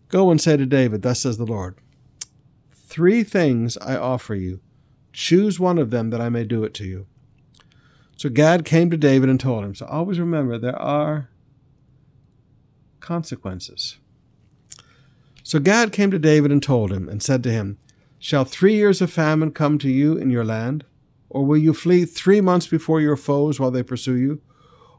Go 0.08 0.30
and 0.30 0.40
say 0.40 0.56
to 0.56 0.66
David, 0.66 1.02
Thus 1.02 1.20
says 1.20 1.36
the 1.36 1.46
Lord, 1.46 1.76
Three 2.72 3.24
things 3.24 3.76
I 3.78 3.96
offer 3.96 4.34
you. 4.34 4.60
Choose 5.12 5.60
one 5.60 5.78
of 5.78 5.90
them 5.90 6.10
that 6.10 6.20
I 6.20 6.28
may 6.28 6.44
do 6.44 6.64
it 6.64 6.74
to 6.74 6.84
you. 6.84 7.06
So 8.16 8.28
Gad 8.28 8.64
came 8.64 8.90
to 8.90 8.96
David 8.96 9.28
and 9.28 9.40
told 9.40 9.64
him. 9.64 9.74
So 9.74 9.86
always 9.86 10.20
remember 10.20 10.58
there 10.58 10.80
are 10.80 11.28
consequences. 13.00 13.98
So 15.42 15.58
Gad 15.58 15.92
came 15.92 16.10
to 16.10 16.18
David 16.18 16.50
and 16.50 16.62
told 16.62 16.90
him, 16.90 17.08
and 17.08 17.22
said 17.22 17.42
to 17.42 17.52
him, 17.52 17.78
Shall 18.18 18.44
three 18.44 18.74
years 18.74 19.02
of 19.02 19.12
famine 19.12 19.50
come 19.52 19.78
to 19.78 19.90
you 19.90 20.16
in 20.16 20.30
your 20.30 20.44
land? 20.44 20.84
Or 21.28 21.44
will 21.44 21.58
you 21.58 21.74
flee 21.74 22.06
three 22.06 22.40
months 22.40 22.66
before 22.66 23.00
your 23.00 23.16
foes 23.16 23.60
while 23.60 23.70
they 23.70 23.82
pursue 23.82 24.14
you? 24.14 24.40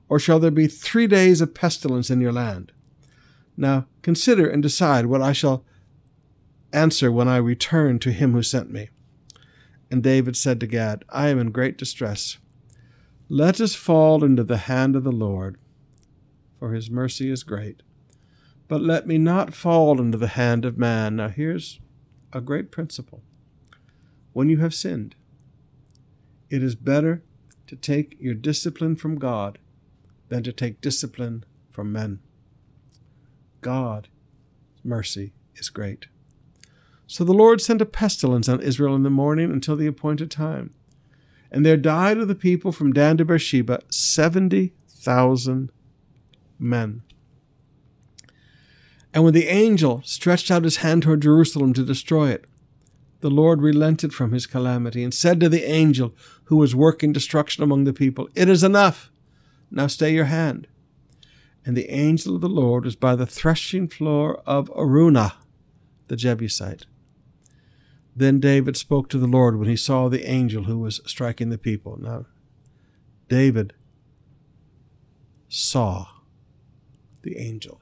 Or 0.07 0.19
shall 0.19 0.39
there 0.39 0.51
be 0.51 0.67
three 0.67 1.07
days 1.07 1.41
of 1.41 1.55
pestilence 1.55 2.11
in 2.11 2.21
your 2.21 2.31
land? 2.31 2.71
Now 3.57 3.87
consider 4.03 4.47
and 4.47 4.61
decide 4.61 5.07
what 5.07 5.21
I 5.21 5.31
shall 5.31 5.65
answer 6.71 7.11
when 7.11 7.27
I 7.27 7.37
return 7.37 7.97
to 7.99 8.11
him 8.11 8.33
who 8.33 8.43
sent 8.43 8.71
me. 8.71 8.89
And 9.89 10.03
David 10.03 10.35
said 10.35 10.59
to 10.59 10.67
Gad, 10.67 11.03
I 11.09 11.29
am 11.29 11.39
in 11.39 11.51
great 11.51 11.77
distress. 11.77 12.37
Let 13.27 13.59
us 13.59 13.73
fall 13.73 14.23
into 14.23 14.43
the 14.43 14.57
hand 14.57 14.95
of 14.95 15.03
the 15.03 15.11
Lord, 15.11 15.57
for 16.59 16.73
his 16.73 16.91
mercy 16.91 17.31
is 17.31 17.43
great. 17.43 17.81
But 18.67 18.81
let 18.81 19.07
me 19.07 19.17
not 19.17 19.53
fall 19.53 19.99
into 19.99 20.17
the 20.17 20.27
hand 20.29 20.63
of 20.63 20.77
man. 20.77 21.15
Now 21.15 21.29
here's 21.29 21.79
a 22.31 22.41
great 22.41 22.71
principle. 22.71 23.23
When 24.33 24.49
you 24.49 24.57
have 24.57 24.73
sinned, 24.73 25.15
it 26.49 26.61
is 26.61 26.75
better 26.75 27.23
to 27.67 27.75
take 27.75 28.15
your 28.19 28.35
discipline 28.35 28.95
from 28.95 29.17
God 29.17 29.57
than 30.29 30.43
to 30.43 30.51
take 30.51 30.81
discipline 30.81 31.43
from 31.71 31.91
men. 31.91 32.19
God's 33.61 34.09
mercy 34.83 35.33
is 35.55 35.69
great. 35.69 36.05
So 37.07 37.23
the 37.23 37.33
Lord 37.33 37.61
sent 37.61 37.81
a 37.81 37.85
pestilence 37.85 38.47
on 38.47 38.61
Israel 38.61 38.95
in 38.95 39.03
the 39.03 39.09
morning 39.09 39.51
until 39.51 39.75
the 39.75 39.87
appointed 39.87 40.29
time. 40.29 40.73
And 41.55 41.65
there 41.65 41.77
died 41.77 42.17
of 42.17 42.27
the 42.27 42.35
people 42.35 42.73
from 42.73 42.91
Dan 42.91 43.15
to 43.15 43.23
Beersheba 43.23 43.79
70,000 43.89 45.71
men. 46.59 47.01
And 49.13 49.23
when 49.23 49.33
the 49.33 49.47
angel 49.47 50.01
stretched 50.03 50.51
out 50.51 50.65
his 50.65 50.77
hand 50.77 51.03
toward 51.03 51.21
Jerusalem 51.21 51.71
to 51.75 51.85
destroy 51.85 52.31
it, 52.31 52.43
the 53.21 53.29
Lord 53.29 53.61
relented 53.61 54.13
from 54.13 54.33
his 54.33 54.45
calamity 54.45 55.01
and 55.01 55.13
said 55.13 55.39
to 55.39 55.47
the 55.47 55.63
angel 55.63 56.13
who 56.43 56.57
was 56.57 56.75
working 56.75 57.13
destruction 57.13 57.63
among 57.63 57.85
the 57.85 57.93
people, 57.93 58.27
It 58.35 58.49
is 58.49 58.61
enough. 58.61 59.09
Now 59.71 59.87
stay 59.87 60.13
your 60.13 60.25
hand. 60.25 60.67
And 61.65 61.77
the 61.77 61.89
angel 61.89 62.35
of 62.35 62.41
the 62.41 62.49
Lord 62.49 62.83
was 62.83 62.97
by 62.97 63.15
the 63.15 63.25
threshing 63.25 63.87
floor 63.87 64.41
of 64.45 64.69
Araunah, 64.75 65.35
the 66.09 66.17
Jebusite. 66.17 66.85
Then 68.15 68.39
David 68.39 68.77
spoke 68.77 69.09
to 69.09 69.17
the 69.17 69.27
Lord 69.27 69.57
when 69.57 69.67
he 69.67 69.75
saw 69.75 70.07
the 70.07 70.29
angel 70.29 70.63
who 70.63 70.79
was 70.79 71.01
striking 71.05 71.49
the 71.49 71.57
people. 71.57 71.97
Now, 71.99 72.25
David 73.27 73.73
saw 75.49 76.07
the 77.23 77.37
angel 77.37 77.81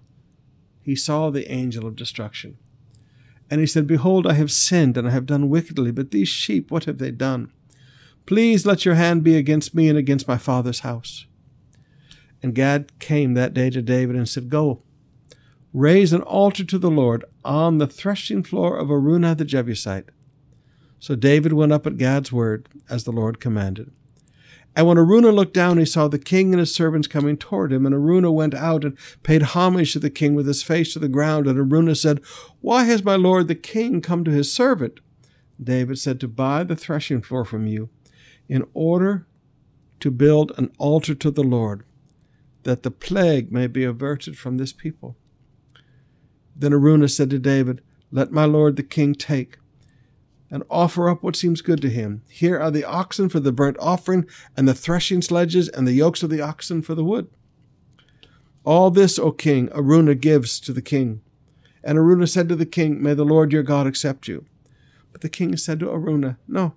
he 0.84 0.96
saw 0.96 1.30
the 1.30 1.50
angel 1.52 1.88
of 1.88 1.96
destruction. 1.96 2.58
And 3.50 3.62
he 3.62 3.68
said, 3.68 3.88
Behold, 3.88 4.28
I 4.28 4.34
have 4.34 4.52
sinned, 4.52 4.98
and 4.98 5.08
I 5.08 5.12
have 5.12 5.26
done 5.26 5.50
wickedly, 5.50 5.92
but 5.92 6.12
these 6.12 6.28
sheep, 6.28 6.70
what 6.70 6.86
have 6.86 6.98
they 6.98 7.12
done? 7.12 7.52
Please 8.26 8.66
let 8.66 8.86
your 8.86 8.96
hand 8.96 9.24
be 9.24 9.36
against 9.36 9.74
me 9.74 9.90
and 9.90 9.98
against 9.98 10.28
my 10.28 10.38
father's 10.38 10.82
house. 10.82 11.26
And 12.42 12.56
Gad 12.56 13.00
came 13.00 13.34
that 13.34 13.54
day 13.54 13.70
to 13.70 13.82
David 13.82 14.16
and 14.16 14.28
said, 14.28 14.50
Go, 14.50 14.82
raise 15.74 16.14
an 16.14 16.22
altar 16.22 16.66
to 16.66 16.78
the 16.78 16.92
Lord 16.92 17.24
on 17.46 17.78
the 17.78 17.88
threshing 17.88 18.44
floor 18.44 18.78
of 18.78 18.90
Araunah 18.90 19.38
the 19.38 19.46
Jebusite. 19.46 20.10
So 21.04 21.16
David 21.16 21.52
went 21.52 21.74
up 21.74 21.86
at 21.86 21.98
Gad's 21.98 22.32
word, 22.32 22.70
as 22.90 23.04
the 23.04 23.12
Lord 23.12 23.42
commanded. 23.42 23.92
And 24.74 24.88
when 24.88 24.96
Araunah 24.96 25.34
looked 25.34 25.54
down, 25.54 25.78
he 25.78 25.84
saw 25.84 26.08
the 26.08 26.18
king 26.18 26.54
and 26.54 26.62
his 26.62 26.74
servants 26.74 27.10
coming 27.10 27.36
toward 27.36 27.74
him. 27.74 27.86
And 27.86 27.94
Araunah 27.94 28.32
went 28.32 28.54
out 28.54 28.86
and 28.86 28.98
paid 29.22 29.42
homage 29.42 29.92
to 29.92 30.00
the 30.00 30.10
king 30.10 30.34
with 30.34 30.48
his 30.48 30.64
face 30.64 30.94
to 30.94 31.00
the 31.00 31.10
ground. 31.10 31.46
And 31.46 31.60
Araunah 31.60 31.98
said, 31.98 32.22
Why 32.62 32.86
has 32.86 33.04
my 33.04 33.18
lord 33.18 33.50
the 33.50 33.54
king 33.54 34.00
come 34.00 34.24
to 34.24 34.32
his 34.32 34.54
servant? 34.54 35.02
David 35.62 36.00
said, 36.00 36.22
To 36.22 36.30
buy 36.30 36.64
the 36.64 36.74
threshing 36.74 37.22
floor 37.22 37.44
from 37.44 37.68
you, 37.68 37.90
in 38.48 38.64
order 38.74 39.28
to 40.00 40.10
build 40.10 40.54
an 40.58 40.72
altar 40.78 41.16
to 41.16 41.32
the 41.32 41.44
Lord, 41.44 41.84
that 42.64 42.84
the 42.84 42.92
plague 42.92 43.52
may 43.52 43.68
be 43.68 43.84
averted 43.84 44.38
from 44.38 44.56
this 44.56 44.72
people. 44.72 45.18
Then 46.56 46.72
Araunah 46.72 47.10
said 47.10 47.30
to 47.32 47.40
David, 47.40 47.82
Let 48.10 48.32
my 48.32 48.46
lord 48.46 48.78
the 48.78 48.84
king 48.84 49.16
take 49.16 49.58
and 50.54 50.64
offer 50.70 51.10
up 51.10 51.24
what 51.24 51.36
seems 51.36 51.64
good 51.64 51.82
to 51.82 51.90
him. 51.90 52.22
Here 52.30 52.60
are 52.60 52.70
the 52.70 52.86
oxen 52.86 53.28
for 53.28 53.40
the 53.40 53.52
burnt 53.52 53.76
offering, 53.80 54.28
and 54.56 54.68
the 54.68 54.76
threshing 54.76 55.24
sledges, 55.24 55.68
and 55.68 55.88
the 55.88 55.94
yokes 55.94 56.22
of 56.22 56.30
the 56.30 56.42
oxen 56.42 56.84
for 56.84 56.94
the 56.94 57.04
wood. 57.04 57.28
All 58.64 58.92
this, 58.92 59.18
O 59.18 59.32
king, 59.32 59.68
Araunah 59.70 60.14
gives 60.14 60.60
to 60.60 60.72
the 60.72 60.82
king. 60.82 61.22
And 61.84 61.98
Araunah 61.98 62.30
said 62.30 62.48
to 62.50 62.56
the 62.56 62.68
king, 62.68 63.02
May 63.02 63.16
the 63.16 63.26
Lord 63.26 63.52
your 63.52 63.64
God 63.64 63.88
accept 63.88 64.28
you. 64.28 64.46
But 65.12 65.22
the 65.22 65.28
king 65.28 65.58
said 65.58 65.80
to 65.80 65.88
Araunah, 65.88 66.38
No, 66.48 66.76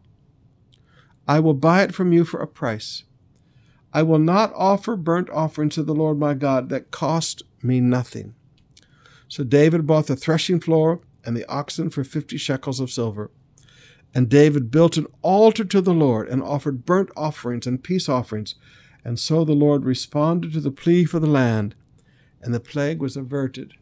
I 1.29 1.39
will 1.39 1.53
buy 1.53 1.83
it 1.83 1.95
from 1.95 2.15
you 2.15 2.25
for 2.25 2.41
a 2.41 2.47
price. 2.47 3.05
I 3.93 4.03
will 4.03 4.19
not 4.19 4.55
offer 4.55 4.97
burnt 4.97 5.29
offerings 5.29 5.75
to 5.75 5.83
the 5.83 5.95
Lord 5.95 6.19
my 6.19 6.33
God 6.33 6.71
that 6.71 6.91
cost 6.91 7.43
me 7.63 7.81
nothing. 7.81 8.37
So 9.29 9.45
David 9.45 9.87
bought 9.87 10.07
the 10.07 10.17
threshing 10.17 10.61
floor 10.61 11.03
and 11.27 11.37
the 11.37 11.47
oxen 11.47 11.91
for 11.91 12.05
fifty 12.05 12.39
shekels 12.39 12.81
of 12.81 12.91
silver. 12.91 13.31
And 14.15 14.29
David 14.29 14.71
built 14.71 14.97
an 14.97 15.07
altar 15.23 15.65
to 15.65 15.81
the 15.81 15.93
Lord 15.93 16.29
and 16.29 16.43
offered 16.43 16.85
burnt 16.85 17.11
offerings 17.17 17.67
and 17.67 17.83
peace 17.83 18.09
offerings. 18.09 18.55
And 19.05 19.19
so 19.19 19.45
the 19.45 19.53
Lord 19.53 19.85
responded 19.85 20.53
to 20.55 20.61
the 20.61 20.71
plea 20.71 21.05
for 21.05 21.21
the 21.21 21.27
land, 21.27 21.75
and 22.41 22.55
the 22.55 22.61
plague 22.61 23.01
was 23.01 23.17
averted 23.17 23.75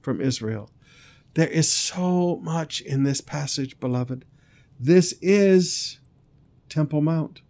from 0.00 0.20
Israel. 0.20 0.70
There 1.34 1.48
is 1.48 1.70
so 1.70 2.36
much 2.42 2.80
in 2.80 3.02
this 3.02 3.20
passage, 3.20 3.78
beloved. 3.80 4.24
This 4.78 5.14
is 5.20 5.98
Temple 6.68 7.00
Mount. 7.00 7.42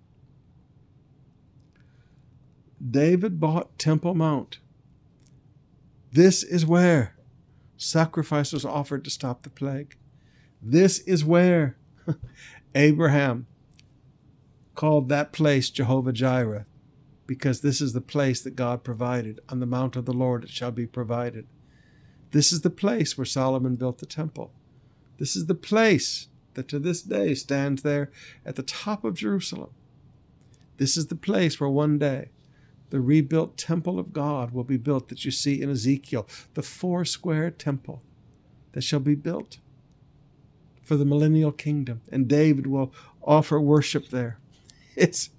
David 2.91 3.39
bought 3.39 3.79
Temple 3.79 4.15
Mount. 4.15 4.59
This 6.11 6.43
is 6.43 6.67
where 6.67 7.17
sacrifice 7.77 8.53
was 8.53 8.65
offered 8.65 9.05
to 9.05 9.11
stop 9.11 9.43
the 9.43 9.51
plague. 9.51 9.97
This 10.62 11.00
is 11.00 11.25
where 11.25 11.76
Abraham 12.75 13.47
called 14.76 15.09
that 15.09 15.33
place 15.33 15.71
Jehovah 15.71 16.12
Jireh, 16.12 16.66
because 17.26 17.61
this 17.61 17.81
is 17.81 17.92
the 17.92 18.00
place 18.00 18.40
that 18.42 18.57
God 18.57 18.85
provided. 18.85 19.40
On 19.49 19.59
the 19.59 19.66
mount 19.66 19.97
of 19.97 20.04
the 20.04 20.12
Lord 20.12 20.45
it 20.45 20.50
shall 20.50 20.71
be 20.71 20.87
provided. 20.87 21.47
This 22.31 22.52
is 22.52 22.61
the 22.61 22.71
place 22.71 23.19
where 23.19 23.25
Solomon 23.25 23.76
built 23.76 23.99
the 23.99 24.07
temple. 24.07 24.52
This 25.19 25.37
is 25.37 25.47
the 25.47 25.54
place 25.54 26.28
that 26.54 26.69
to 26.69 26.78
this 26.78 27.02
day 27.02 27.35
stands 27.35 27.83
there 27.83 28.11
at 28.47 28.57
the 28.57 28.62
top 28.62 29.04
of 29.04 29.14
Jerusalem. 29.14 29.71
This 30.76 30.97
is 30.97 31.09
the 31.09 31.16
place 31.16 31.61
where 31.61 31.71
one 31.71 31.99
day 31.99 32.31
the 32.90 33.00
rebuilt 33.00 33.57
temple 33.57 33.99
of 33.99 34.12
God 34.12 34.52
will 34.52 34.64
be 34.64 34.76
built 34.76 35.09
that 35.09 35.25
you 35.25 35.31
see 35.31 35.61
in 35.61 35.71
Ezekiel, 35.71 36.26
the 36.54 36.62
four 36.62 37.04
square 37.04 37.50
temple 37.50 38.02
that 38.73 38.83
shall 38.83 39.00
be 39.00 39.14
built 39.14 39.59
for 40.93 40.99
the 40.99 41.07
millennial 41.07 41.53
kingdom, 41.53 42.03
and 42.13 42.29
David 42.29 42.67
will 42.67 42.93
offer 43.23 43.59
worship 43.59 44.11
there. 44.11 44.37
It's 44.95 45.31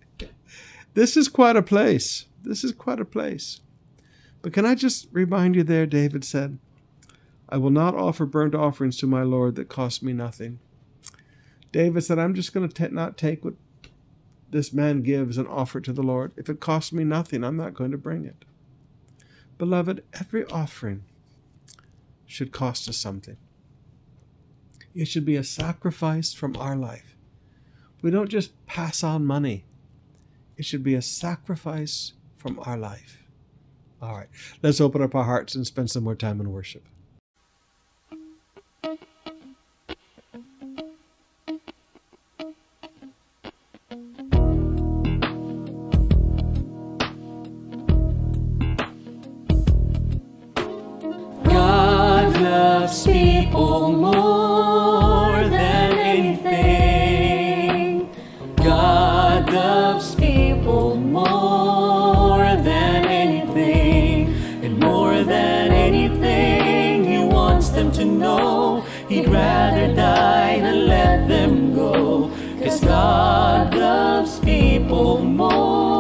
this 0.96 1.16
is 1.16 1.28
quite 1.28 1.56
a 1.56 1.62
place. 1.62 2.26
This 2.42 2.64
is 2.64 2.72
quite 2.72 3.00
a 3.00 3.06
place. 3.06 3.62
But 4.42 4.52
can 4.52 4.66
I 4.66 4.74
just 4.74 5.10
remind 5.12 5.56
you 5.56 5.62
there, 5.62 5.86
David 5.86 6.26
said, 6.26 6.58
I 7.48 7.58
will 7.58 7.70
not 7.70 7.94
offer 7.94 8.26
burnt 8.26 8.56
offerings 8.56 8.98
to 8.98 9.06
my 9.06 9.22
Lord 9.22 9.54
that 9.58 9.70
cost 9.70 10.02
me 10.02 10.12
nothing. 10.12 10.58
David 11.72 12.04
said, 12.04 12.18
I'm 12.18 12.34
just 12.34 12.52
going 12.52 12.68
to 12.68 12.90
not 12.90 13.16
take 13.16 13.46
what 13.46 13.54
this 14.50 14.74
man 14.74 15.04
gives 15.04 15.38
and 15.38 15.48
offer 15.48 15.78
it 15.78 15.84
to 15.84 15.94
the 15.94 16.02
Lord. 16.02 16.32
If 16.36 16.50
it 16.50 16.62
costs 16.62 16.92
me 16.92 17.04
nothing, 17.04 17.44
I'm 17.44 17.58
not 17.58 17.76
going 17.76 17.92
to 17.92 17.98
bring 18.00 18.26
it. 18.26 18.44
Beloved, 19.60 20.04
every 20.20 20.46
offering 20.46 21.04
should 22.26 22.52
cost 22.52 22.90
us 22.90 22.98
something. 22.98 23.38
It 24.96 25.06
should 25.08 25.26
be 25.26 25.36
a 25.36 25.44
sacrifice 25.44 26.34
from 26.34 26.56
our 26.58 26.76
life. 26.76 27.16
We 28.02 28.12
don't 28.12 28.30
just 28.30 28.52
pass 28.68 29.04
on 29.04 29.26
money, 29.26 29.66
it 30.58 30.66
should 30.66 30.84
be 30.84 30.94
a 30.94 31.02
sacrifice 31.02 32.14
from 32.38 32.60
our 32.64 32.78
life. 32.78 33.24
All 34.02 34.18
right, 34.18 34.28
let's 34.62 34.82
open 34.82 35.02
up 35.02 35.16
our 35.16 35.24
hearts 35.24 35.56
and 35.56 35.66
spend 35.66 35.90
some 35.90 36.04
more 36.04 36.16
time 36.16 36.42
in 36.42 36.52
worship. 36.52 36.84
them 67.84 67.92
to 67.92 68.06
know. 68.06 68.82
He'd 69.10 69.28
rather 69.28 69.94
die 69.94 70.60
than 70.60 70.88
let 70.88 71.28
them 71.28 71.76
go. 71.76 72.32
Cause 72.64 72.80
God 72.80 73.76
loves 73.76 74.40
people 74.40 75.20
more. 75.20 75.93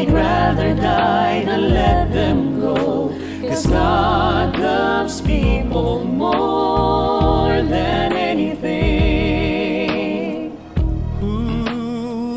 We'd 0.00 0.12
rather 0.12 0.74
die 0.74 1.44
than 1.44 1.74
let 1.74 2.10
them 2.10 2.58
go. 2.58 3.10
Cause 3.46 3.66
God 3.66 4.58
loves 4.58 5.20
people 5.20 6.04
more 6.04 7.60
than 7.60 8.14
anything. 8.14 8.70
Ooh, 11.22 12.30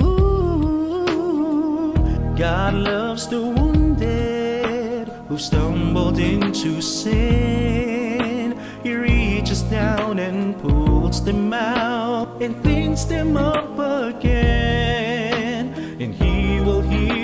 God 2.35 2.73
loves 2.73 3.29
the 3.29 3.39
wounded 3.39 5.07
who 5.29 5.37
stumbled 5.37 6.19
into 6.19 6.81
sin. 6.81 8.59
He 8.83 8.93
reaches 8.93 9.61
down 9.61 10.19
and 10.19 10.59
pulls 10.59 11.23
them 11.23 11.53
out 11.53 12.41
and 12.41 12.61
cleans 12.61 13.05
them 13.07 13.37
up 13.37 13.79
again. 13.79 15.73
And 16.01 16.13
He 16.13 16.59
will 16.59 16.81
heal 16.81 17.22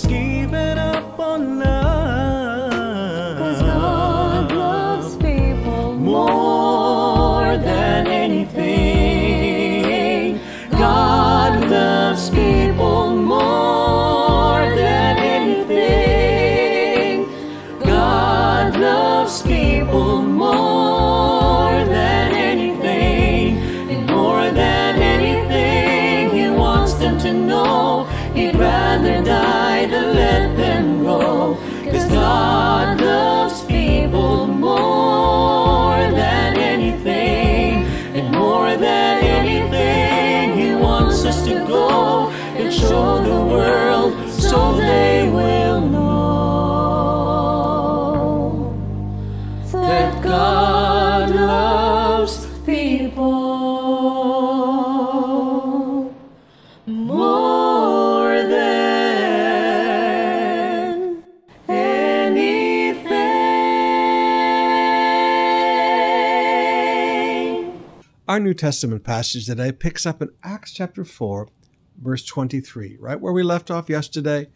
scheming. 0.00 0.69
Our 68.30 68.38
New 68.38 68.54
Testament 68.54 69.02
passage 69.02 69.46
today 69.46 69.72
picks 69.72 70.06
up 70.06 70.22
in 70.22 70.30
Acts 70.44 70.72
chapter 70.72 71.04
4, 71.04 71.48
verse 72.00 72.24
23, 72.24 72.96
right 73.00 73.20
where 73.20 73.32
we 73.32 73.42
left 73.42 73.72
off 73.72 73.88
yesterday. 73.90 74.46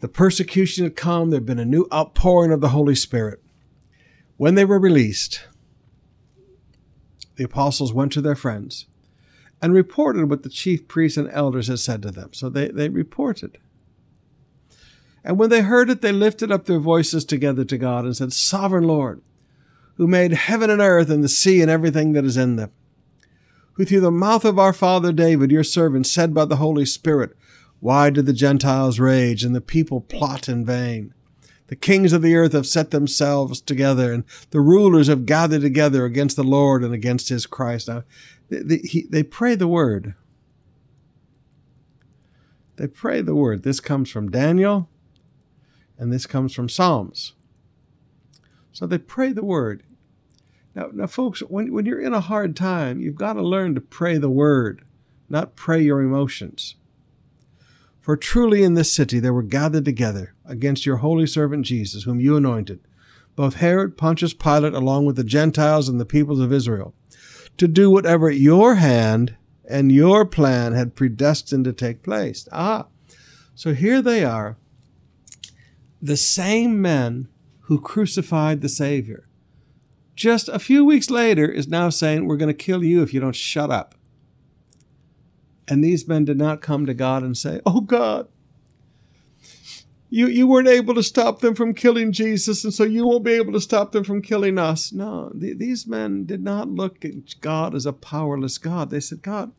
The 0.00 0.08
persecution 0.08 0.84
had 0.84 0.94
come, 0.94 1.30
there 1.30 1.40
had 1.40 1.46
been 1.46 1.58
a 1.58 1.64
new 1.64 1.88
outpouring 1.90 2.52
of 2.52 2.60
the 2.60 2.68
Holy 2.68 2.94
Spirit. 2.94 3.42
When 4.36 4.54
they 4.54 4.66
were 4.66 4.78
released, 4.78 5.48
the 7.36 7.44
apostles 7.44 7.94
went 7.94 8.12
to 8.12 8.20
their 8.20 8.36
friends 8.36 8.84
and 9.62 9.72
reported 9.72 10.28
what 10.28 10.42
the 10.42 10.50
chief 10.50 10.86
priests 10.86 11.16
and 11.16 11.30
elders 11.30 11.68
had 11.68 11.78
said 11.78 12.02
to 12.02 12.10
them. 12.10 12.34
So 12.34 12.50
they, 12.50 12.68
they 12.68 12.90
reported. 12.90 13.56
And 15.24 15.38
when 15.38 15.48
they 15.48 15.62
heard 15.62 15.88
it, 15.88 16.02
they 16.02 16.12
lifted 16.12 16.52
up 16.52 16.66
their 16.66 16.80
voices 16.80 17.24
together 17.24 17.64
to 17.64 17.78
God 17.78 18.04
and 18.04 18.14
said, 18.14 18.34
Sovereign 18.34 18.84
Lord, 18.84 19.22
who 19.96 20.06
made 20.06 20.32
heaven 20.32 20.70
and 20.70 20.80
earth 20.80 21.10
and 21.10 21.22
the 21.22 21.28
sea 21.28 21.62
and 21.62 21.70
everything 21.70 22.12
that 22.12 22.24
is 22.24 22.36
in 22.36 22.56
them, 22.56 22.70
who 23.74 23.84
through 23.84 24.00
the 24.00 24.10
mouth 24.10 24.44
of 24.44 24.58
our 24.58 24.72
father 24.72 25.12
David, 25.12 25.50
your 25.50 25.64
servant, 25.64 26.06
said 26.06 26.34
by 26.34 26.44
the 26.44 26.56
Holy 26.56 26.86
Spirit, 26.86 27.36
Why 27.80 28.10
did 28.10 28.26
the 28.26 28.32
Gentiles 28.32 28.98
rage 29.00 29.44
and 29.44 29.54
the 29.54 29.60
people 29.60 30.00
plot 30.00 30.48
in 30.48 30.64
vain? 30.64 31.14
The 31.68 31.76
kings 31.76 32.12
of 32.12 32.22
the 32.22 32.34
earth 32.34 32.52
have 32.52 32.66
set 32.66 32.90
themselves 32.90 33.60
together, 33.60 34.12
and 34.12 34.24
the 34.50 34.60
rulers 34.60 35.06
have 35.06 35.26
gathered 35.26 35.62
together 35.62 36.04
against 36.04 36.36
the 36.36 36.44
Lord 36.44 36.84
and 36.84 36.92
against 36.92 37.30
his 37.30 37.46
Christ. 37.46 37.88
Now, 37.88 38.04
they, 38.50 38.60
they, 38.62 39.04
they 39.08 39.22
pray 39.22 39.54
the 39.54 39.68
word. 39.68 40.14
They 42.76 42.86
pray 42.86 43.22
the 43.22 43.34
word. 43.34 43.62
This 43.62 43.80
comes 43.80 44.10
from 44.10 44.30
Daniel, 44.30 44.88
and 45.96 46.12
this 46.12 46.26
comes 46.26 46.52
from 46.52 46.68
Psalms. 46.68 47.32
So 48.74 48.86
they 48.86 48.98
pray 48.98 49.32
the 49.32 49.44
word. 49.44 49.84
Now, 50.74 50.90
now, 50.92 51.06
folks, 51.06 51.40
when, 51.40 51.72
when 51.72 51.86
you're 51.86 52.00
in 52.00 52.12
a 52.12 52.20
hard 52.20 52.56
time, 52.56 53.00
you've 53.00 53.14
got 53.14 53.34
to 53.34 53.42
learn 53.42 53.76
to 53.76 53.80
pray 53.80 54.18
the 54.18 54.28
word, 54.28 54.82
not 55.28 55.54
pray 55.54 55.80
your 55.80 56.02
emotions. 56.02 56.74
For 58.00 58.16
truly 58.16 58.64
in 58.64 58.74
this 58.74 58.92
city 58.92 59.20
there 59.20 59.32
were 59.32 59.44
gathered 59.44 59.84
together 59.84 60.34
against 60.44 60.84
your 60.84 60.96
holy 60.96 61.26
servant 61.28 61.64
Jesus, 61.64 62.02
whom 62.02 62.20
you 62.20 62.36
anointed, 62.36 62.80
both 63.36 63.54
Herod, 63.54 63.96
Pontius 63.96 64.34
Pilate, 64.34 64.74
along 64.74 65.06
with 65.06 65.14
the 65.14 65.24
Gentiles 65.24 65.88
and 65.88 66.00
the 66.00 66.04
peoples 66.04 66.40
of 66.40 66.52
Israel, 66.52 66.94
to 67.56 67.68
do 67.68 67.88
whatever 67.92 68.28
your 68.28 68.74
hand 68.74 69.36
and 69.66 69.92
your 69.92 70.26
plan 70.26 70.72
had 70.72 70.96
predestined 70.96 71.64
to 71.64 71.72
take 71.72 72.02
place. 72.02 72.48
Ah, 72.50 72.86
so 73.54 73.72
here 73.72 74.02
they 74.02 74.24
are, 74.24 74.56
the 76.02 76.16
same 76.16 76.82
men 76.82 77.28
who 77.64 77.80
crucified 77.80 78.60
the 78.60 78.68
Savior. 78.68 79.24
Just 80.14 80.48
a 80.48 80.58
few 80.58 80.84
weeks 80.84 81.10
later 81.10 81.46
is 81.46 81.66
now 81.66 81.88
saying, 81.88 82.26
We're 82.26 82.36
going 82.36 82.48
to 82.48 82.54
kill 82.54 82.84
you 82.84 83.02
if 83.02 83.12
you 83.12 83.20
don't 83.20 83.34
shut 83.34 83.70
up. 83.70 83.94
And 85.66 85.82
these 85.82 86.06
men 86.06 86.24
did 86.24 86.36
not 86.36 86.60
come 86.60 86.86
to 86.86 86.94
God 86.94 87.22
and 87.22 87.36
say, 87.36 87.60
Oh 87.64 87.80
God, 87.80 88.28
you, 90.10 90.28
you 90.28 90.46
weren't 90.46 90.68
able 90.68 90.94
to 90.94 91.02
stop 91.02 91.40
them 91.40 91.54
from 91.54 91.74
killing 91.74 92.12
Jesus, 92.12 92.62
and 92.62 92.72
so 92.72 92.84
you 92.84 93.06
won't 93.06 93.24
be 93.24 93.32
able 93.32 93.52
to 93.52 93.60
stop 93.60 93.90
them 93.90 94.04
from 94.04 94.22
killing 94.22 94.58
us. 94.58 94.92
No, 94.92 95.32
the, 95.34 95.54
these 95.54 95.86
men 95.86 96.24
did 96.24 96.44
not 96.44 96.68
look 96.68 97.04
at 97.04 97.40
God 97.40 97.74
as 97.74 97.86
a 97.86 97.92
powerless 97.92 98.58
God. 98.58 98.90
They 98.90 99.00
said, 99.00 99.22
God, 99.22 99.50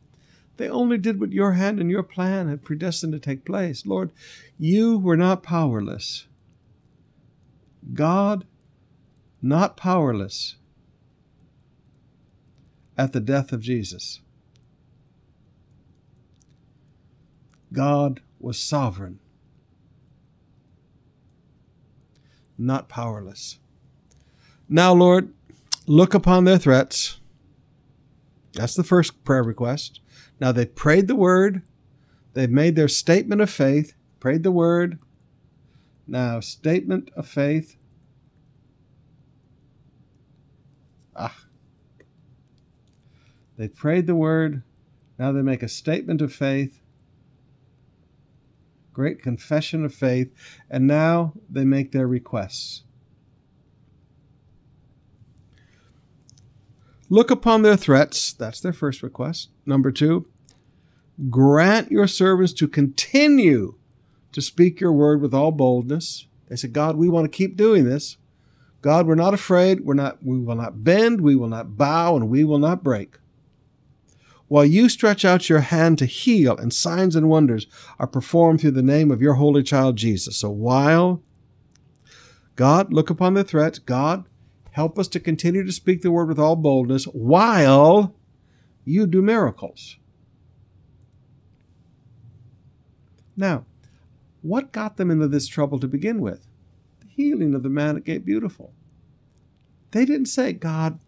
they 0.56 0.68
only 0.68 0.96
did 0.96 1.20
what 1.20 1.32
your 1.32 1.52
hand 1.52 1.80
and 1.80 1.90
your 1.90 2.02
plan 2.02 2.48
had 2.48 2.64
predestined 2.64 3.12
to 3.12 3.18
take 3.18 3.44
place. 3.44 3.84
Lord, 3.84 4.10
you 4.58 4.96
were 4.96 5.16
not 5.16 5.42
powerless. 5.42 6.26
God, 7.92 8.46
not 9.40 9.76
powerless 9.76 10.56
at 12.98 13.12
the 13.12 13.20
death 13.20 13.52
of 13.52 13.60
Jesus. 13.60 14.20
God 17.72 18.20
was 18.38 18.58
sovereign, 18.58 19.20
not 22.56 22.88
powerless. 22.88 23.58
Now, 24.68 24.92
Lord, 24.92 25.32
look 25.86 26.14
upon 26.14 26.44
their 26.44 26.58
threats. 26.58 27.20
That's 28.54 28.74
the 28.74 28.84
first 28.84 29.22
prayer 29.24 29.42
request. 29.42 30.00
Now 30.40 30.52
they 30.52 30.66
prayed 30.66 31.08
the 31.08 31.14
word, 31.14 31.62
they've 32.32 32.50
made 32.50 32.76
their 32.76 32.88
statement 32.88 33.40
of 33.40 33.50
faith, 33.50 33.94
prayed 34.20 34.42
the 34.42 34.52
word. 34.52 34.98
Now, 36.06 36.40
statement 36.40 37.10
of 37.16 37.26
faith. 37.26 37.76
Ah. 41.14 41.36
They 43.56 43.68
prayed 43.68 44.06
the 44.06 44.14
word. 44.14 44.62
Now 45.18 45.32
they 45.32 45.42
make 45.42 45.62
a 45.62 45.68
statement 45.68 46.20
of 46.20 46.32
faith. 46.32 46.80
Great 48.92 49.22
confession 49.22 49.84
of 49.84 49.94
faith. 49.94 50.32
And 50.70 50.86
now 50.86 51.32
they 51.50 51.64
make 51.64 51.92
their 51.92 52.06
requests. 52.06 52.82
Look 57.08 57.30
upon 57.30 57.62
their 57.62 57.76
threats. 57.76 58.32
That's 58.32 58.60
their 58.60 58.72
first 58.72 59.02
request. 59.02 59.50
Number 59.64 59.92
two, 59.92 60.26
grant 61.30 61.90
your 61.90 62.06
servants 62.06 62.52
to 62.54 62.68
continue 62.68 63.76
to 64.36 64.42
speak 64.42 64.80
your 64.80 64.92
word 64.92 65.20
with 65.20 65.34
all 65.34 65.50
boldness. 65.50 66.28
They 66.46 66.54
said, 66.54 66.72
God, 66.72 66.96
we 66.96 67.08
want 67.08 67.24
to 67.24 67.36
keep 67.36 67.56
doing 67.56 67.84
this. 67.84 68.16
God, 68.82 69.06
we're 69.06 69.16
not 69.16 69.34
afraid. 69.34 69.80
We're 69.80 69.94
not, 69.94 70.24
we 70.24 70.38
will 70.38 70.54
not 70.54 70.84
bend, 70.84 71.20
we 71.20 71.34
will 71.34 71.48
not 71.48 71.76
bow, 71.76 72.14
and 72.14 72.28
we 72.28 72.44
will 72.44 72.60
not 72.60 72.84
break. 72.84 73.18
While 74.46 74.64
you 74.64 74.88
stretch 74.88 75.24
out 75.24 75.48
your 75.48 75.60
hand 75.60 75.98
to 75.98 76.06
heal, 76.06 76.56
and 76.56 76.72
signs 76.72 77.16
and 77.16 77.28
wonders 77.28 77.66
are 77.98 78.06
performed 78.06 78.60
through 78.60 78.70
the 78.72 78.82
name 78.82 79.10
of 79.10 79.20
your 79.20 79.34
holy 79.34 79.64
child 79.64 79.96
Jesus. 79.96 80.36
So 80.36 80.50
while 80.50 81.20
God, 82.54 82.92
look 82.92 83.10
upon 83.10 83.34
the 83.34 83.42
threats, 83.42 83.80
God, 83.80 84.24
Help 84.76 84.98
us 84.98 85.08
to 85.08 85.18
continue 85.18 85.64
to 85.64 85.72
speak 85.72 86.02
the 86.02 86.10
word 86.10 86.28
with 86.28 86.38
all 86.38 86.54
boldness 86.54 87.04
while 87.04 88.14
you 88.84 89.06
do 89.06 89.22
miracles. 89.22 89.96
Now, 93.38 93.64
what 94.46 94.72
got 94.72 94.96
them 94.96 95.10
into 95.10 95.28
this 95.28 95.46
trouble 95.46 95.78
to 95.80 95.88
begin 95.88 96.20
with? 96.20 96.46
The 97.00 97.08
healing 97.08 97.54
of 97.54 97.62
the 97.62 97.68
man 97.68 97.96
at 97.96 98.04
Gate 98.04 98.24
Beautiful. 98.24 98.72
They 99.90 100.04
didn't 100.04 100.26
say, 100.26 100.52
God, 100.52 101.00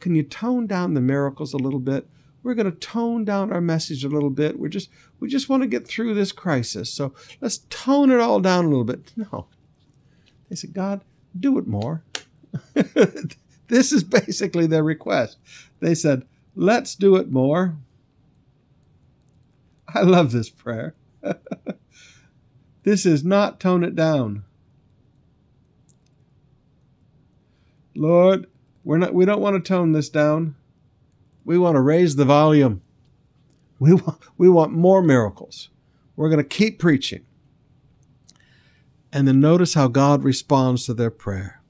can 0.00 0.14
you 0.14 0.22
tone 0.22 0.66
down 0.66 0.94
the 0.94 1.00
miracles 1.00 1.52
a 1.52 1.58
little 1.58 1.80
bit? 1.80 2.08
We're 2.42 2.54
going 2.54 2.70
to 2.70 2.76
tone 2.76 3.24
down 3.24 3.52
our 3.52 3.60
message 3.60 4.04
a 4.04 4.08
little 4.08 4.30
bit. 4.30 4.58
We're 4.58 4.68
just 4.68 4.90
we 5.20 5.28
just 5.28 5.48
want 5.48 5.62
to 5.62 5.68
get 5.68 5.86
through 5.86 6.14
this 6.14 6.32
crisis. 6.32 6.90
So 6.90 7.14
let's 7.40 7.58
tone 7.70 8.10
it 8.10 8.18
all 8.18 8.40
down 8.40 8.64
a 8.64 8.68
little 8.68 8.84
bit. 8.84 9.12
No. 9.32 9.46
They 10.48 10.56
said, 10.56 10.74
God, 10.74 11.02
do 11.38 11.56
it 11.56 11.66
more. 11.66 12.04
this 13.68 13.92
is 13.92 14.04
basically 14.04 14.66
their 14.66 14.82
request. 14.82 15.38
They 15.80 15.94
said, 15.94 16.26
Let's 16.54 16.94
do 16.94 17.16
it 17.16 17.30
more. 17.30 17.76
I 19.88 20.02
love 20.02 20.32
this 20.32 20.50
prayer. 20.50 20.94
this 22.84 23.06
is 23.06 23.24
not 23.24 23.60
tone 23.60 23.84
it 23.84 23.94
down. 23.94 24.44
Lord, 27.94 28.46
we're 28.84 28.98
not 28.98 29.14
we 29.14 29.24
don't 29.24 29.40
want 29.40 29.62
to 29.62 29.68
tone 29.68 29.92
this 29.92 30.08
down. 30.08 30.56
We 31.44 31.58
want 31.58 31.76
to 31.76 31.80
raise 31.80 32.16
the 32.16 32.24
volume. 32.24 32.82
We 33.78 33.94
want, 33.94 34.18
we 34.38 34.48
want 34.48 34.72
more 34.72 35.02
miracles. 35.02 35.68
We're 36.16 36.28
going 36.28 36.38
to 36.38 36.44
keep 36.44 36.78
preaching. 36.78 37.24
And 39.12 39.28
then 39.28 39.40
notice 39.40 39.74
how 39.74 39.88
God 39.88 40.24
responds 40.24 40.86
to 40.86 40.94
their 40.94 41.10
prayer. 41.10 41.60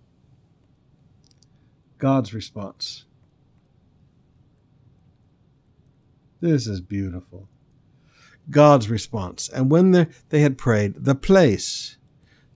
God's 1.99 2.33
response. 2.33 3.05
This 6.41 6.67
is 6.67 6.81
beautiful. 6.81 7.49
God's 8.51 8.91
response. 8.91 9.49
And 9.49 9.71
when 9.71 10.09
they 10.31 10.41
had 10.41 10.59
prayed, 10.59 10.95
the 11.05 11.15
place, 11.15 11.97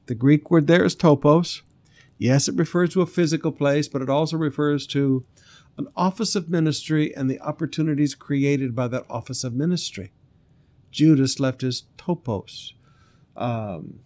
the 0.06 0.14
Greek 0.14 0.50
word 0.50 0.66
there 0.66 0.84
is 0.84 0.96
topos. 0.96 1.62
Yes, 2.18 2.48
it 2.48 2.56
refers 2.56 2.90
to 2.90 3.02
a 3.02 3.06
physical 3.06 3.52
place, 3.52 3.88
but 3.88 4.02
it 4.02 4.10
also 4.10 4.36
refers 4.36 4.86
to 4.88 5.24
an 5.78 5.88
office 5.94 6.34
of 6.34 6.48
ministry 6.48 7.14
and 7.14 7.30
the 7.30 7.40
opportunities 7.40 8.14
created 8.14 8.74
by 8.74 8.88
that 8.88 9.04
office 9.10 9.44
of 9.44 9.54
ministry. 9.54 10.12
Judas 10.90 11.38
left 11.38 11.60
his 11.60 11.84
topos. 11.98 12.72
Um, 13.36 14.00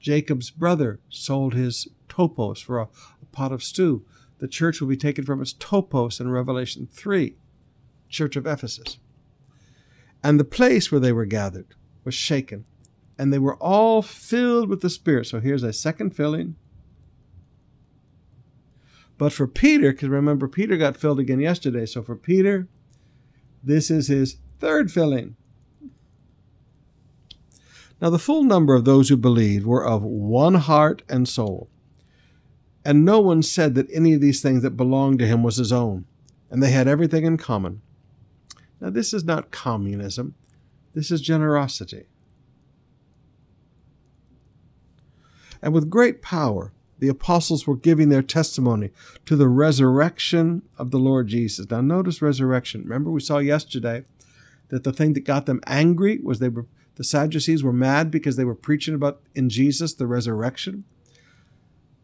Jacob's 0.00 0.50
brother 0.50 0.98
sold 1.08 1.54
his 1.54 1.86
topos 2.08 2.62
for 2.62 2.80
a, 2.80 2.88
pot 3.32 3.52
of 3.52 3.62
stew. 3.62 4.04
The 4.38 4.48
church 4.48 4.80
will 4.80 4.88
be 4.88 4.96
taken 4.96 5.24
from 5.24 5.40
its 5.40 5.54
topos 5.54 6.20
in 6.20 6.30
Revelation 6.30 6.88
3, 6.90 7.36
church 8.08 8.34
of 8.34 8.44
Ephesus. 8.44 8.98
And 10.22 10.38
the 10.38 10.44
place 10.44 10.90
where 10.92 11.00
they 11.00 11.12
were 11.12 11.24
gathered 11.24 11.74
was 12.04 12.14
shaken, 12.14 12.64
and 13.18 13.32
they 13.32 13.38
were 13.38 13.56
all 13.56 14.02
filled 14.02 14.68
with 14.68 14.80
the 14.80 14.90
Spirit. 14.90 15.26
So 15.26 15.40
here's 15.40 15.62
a 15.62 15.72
second 15.72 16.14
filling. 16.14 16.56
But 19.16 19.32
for 19.32 19.46
Peter, 19.46 19.92
because 19.92 20.08
remember, 20.08 20.48
Peter 20.48 20.76
got 20.76 20.96
filled 20.96 21.20
again 21.20 21.40
yesterday. 21.40 21.86
So 21.86 22.02
for 22.02 22.16
Peter, 22.16 22.68
this 23.62 23.90
is 23.90 24.08
his 24.08 24.38
third 24.58 24.90
filling. 24.90 25.36
Now, 28.00 28.08
the 28.08 28.18
full 28.18 28.44
number 28.44 28.74
of 28.74 28.86
those 28.86 29.10
who 29.10 29.16
believed 29.18 29.66
were 29.66 29.86
of 29.86 30.02
one 30.02 30.54
heart 30.54 31.02
and 31.08 31.28
soul. 31.28 31.68
And 32.82 33.04
no 33.04 33.20
one 33.20 33.42
said 33.42 33.74
that 33.74 33.90
any 33.92 34.14
of 34.14 34.22
these 34.22 34.40
things 34.40 34.62
that 34.62 34.70
belonged 34.70 35.18
to 35.18 35.26
him 35.26 35.42
was 35.42 35.56
his 35.56 35.70
own, 35.70 36.06
and 36.50 36.62
they 36.62 36.70
had 36.70 36.88
everything 36.88 37.26
in 37.26 37.36
common. 37.36 37.82
Now, 38.80 38.90
this 38.90 39.12
is 39.12 39.24
not 39.24 39.50
communism, 39.50 40.34
this 40.94 41.10
is 41.10 41.20
generosity. 41.20 42.04
And 45.62 45.74
with 45.74 45.90
great 45.90 46.22
power, 46.22 46.72
the 46.98 47.08
apostles 47.08 47.66
were 47.66 47.76
giving 47.76 48.08
their 48.08 48.22
testimony 48.22 48.90
to 49.26 49.36
the 49.36 49.48
resurrection 49.48 50.62
of 50.78 50.90
the 50.90 50.98
Lord 50.98 51.28
Jesus. 51.28 51.70
Now, 51.70 51.80
notice 51.80 52.22
resurrection. 52.22 52.82
Remember, 52.82 53.10
we 53.10 53.20
saw 53.20 53.38
yesterday 53.38 54.04
that 54.68 54.84
the 54.84 54.92
thing 54.92 55.12
that 55.14 55.24
got 55.24 55.46
them 55.46 55.60
angry 55.66 56.18
was 56.22 56.38
they 56.38 56.48
were 56.48 56.66
the 56.96 57.04
Sadducees 57.04 57.64
were 57.64 57.72
mad 57.72 58.10
because 58.10 58.36
they 58.36 58.44
were 58.44 58.54
preaching 58.54 58.94
about 58.94 59.22
in 59.34 59.48
Jesus 59.48 59.94
the 59.94 60.06
resurrection. 60.06 60.84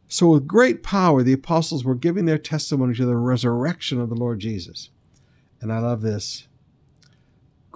So, 0.09 0.29
with 0.29 0.47
great 0.47 0.83
power, 0.83 1.23
the 1.23 1.35
apostles 1.35 1.85
were 1.85 1.95
giving 1.95 2.25
their 2.25 2.39
testimony 2.39 2.95
to 2.95 3.05
the 3.05 3.17
resurrection 3.17 4.01
of 4.01 4.09
the 4.09 4.15
Lord 4.15 4.39
Jesus. 4.39 4.89
And 5.61 5.71
I 5.71 5.81
love 5.81 6.01
this. 6.01 6.49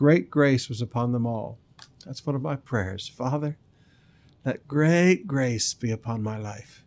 Great 0.01 0.31
grace 0.31 0.71
was 0.71 0.81
upon 0.81 1.13
them 1.13 1.27
all. 1.27 1.59
That's 2.07 2.25
one 2.25 2.35
of 2.35 2.41
my 2.41 2.57
prayers. 2.57 3.07
Father, 3.07 3.59
let 4.47 4.67
great 4.67 5.27
grace 5.27 5.75
be 5.75 5.91
upon 5.91 6.23
my 6.23 6.39
life. 6.39 6.87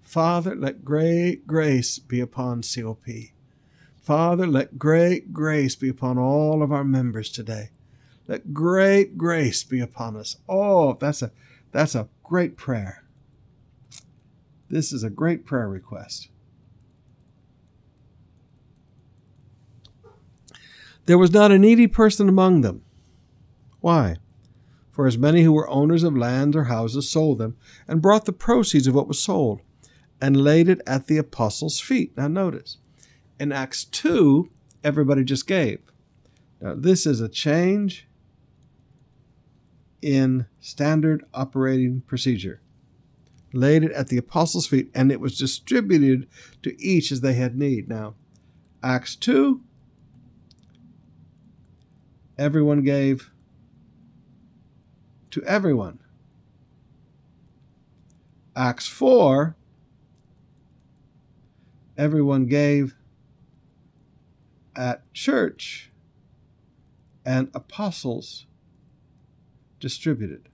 Father, 0.00 0.54
let 0.54 0.82
great 0.82 1.46
grace 1.46 1.98
be 1.98 2.18
upon 2.18 2.62
COP. 2.62 3.04
Father, 4.00 4.46
let 4.46 4.78
great 4.78 5.34
grace 5.34 5.76
be 5.76 5.90
upon 5.90 6.16
all 6.16 6.62
of 6.62 6.72
our 6.72 6.82
members 6.82 7.28
today. 7.28 7.72
Let 8.26 8.54
great 8.54 9.18
grace 9.18 9.62
be 9.62 9.80
upon 9.80 10.16
us. 10.16 10.38
Oh, 10.48 10.94
that's 10.94 11.20
a 11.20 11.32
that's 11.72 11.94
a 11.94 12.08
great 12.24 12.56
prayer. 12.56 13.04
This 14.70 14.94
is 14.94 15.04
a 15.04 15.10
great 15.10 15.44
prayer 15.44 15.68
request. 15.68 16.30
There 21.06 21.18
was 21.18 21.32
not 21.32 21.52
a 21.52 21.58
needy 21.58 21.86
person 21.86 22.28
among 22.28 22.60
them. 22.60 22.82
Why? 23.80 24.16
For 24.90 25.06
as 25.06 25.18
many 25.18 25.42
who 25.42 25.52
were 25.52 25.68
owners 25.70 26.02
of 26.02 26.16
lands 26.16 26.56
or 26.56 26.64
houses 26.64 27.08
sold 27.08 27.38
them, 27.38 27.56
and 27.86 28.02
brought 28.02 28.24
the 28.24 28.32
proceeds 28.32 28.86
of 28.86 28.94
what 28.94 29.08
was 29.08 29.22
sold, 29.22 29.60
and 30.20 30.36
laid 30.36 30.68
it 30.68 30.80
at 30.86 31.06
the 31.06 31.18
apostles' 31.18 31.80
feet. 31.80 32.16
Now 32.16 32.28
notice, 32.28 32.78
in 33.38 33.52
Acts 33.52 33.84
2, 33.84 34.50
everybody 34.82 35.22
just 35.22 35.46
gave. 35.46 35.80
Now, 36.60 36.74
this 36.74 37.06
is 37.06 37.20
a 37.20 37.28
change 37.28 38.08
in 40.00 40.46
standard 40.60 41.24
operating 41.34 42.00
procedure. 42.02 42.60
Laid 43.52 43.84
it 43.84 43.92
at 43.92 44.08
the 44.08 44.16
apostles' 44.16 44.66
feet, 44.66 44.90
and 44.94 45.12
it 45.12 45.20
was 45.20 45.38
distributed 45.38 46.26
to 46.62 46.80
each 46.82 47.12
as 47.12 47.20
they 47.20 47.34
had 47.34 47.56
need. 47.56 47.88
Now, 47.88 48.14
Acts 48.82 49.14
2, 49.16 49.60
everyone 52.38 52.82
gave 52.82 53.30
to 55.30 55.42
everyone. 55.44 55.98
Acts 58.54 58.86
4, 58.86 59.54
everyone 61.98 62.46
gave 62.46 62.96
at 64.74 65.12
church 65.12 65.90
and 67.24 67.50
apostles 67.54 68.46
distributed. 69.80 70.48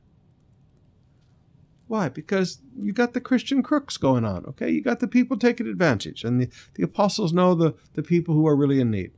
Why? 1.86 2.08
Because 2.08 2.58
you 2.80 2.92
got 2.92 3.12
the 3.12 3.20
Christian 3.20 3.62
crooks 3.62 3.98
going 3.98 4.24
on, 4.24 4.46
okay? 4.46 4.70
You 4.70 4.80
got 4.80 5.00
the 5.00 5.06
people 5.06 5.36
taking 5.36 5.66
advantage, 5.66 6.24
and 6.24 6.40
the, 6.40 6.48
the 6.74 6.82
apostles 6.82 7.32
know 7.32 7.54
the, 7.54 7.74
the 7.92 8.02
people 8.02 8.34
who 8.34 8.46
are 8.46 8.56
really 8.56 8.80
in 8.80 8.90
need. 8.90 9.12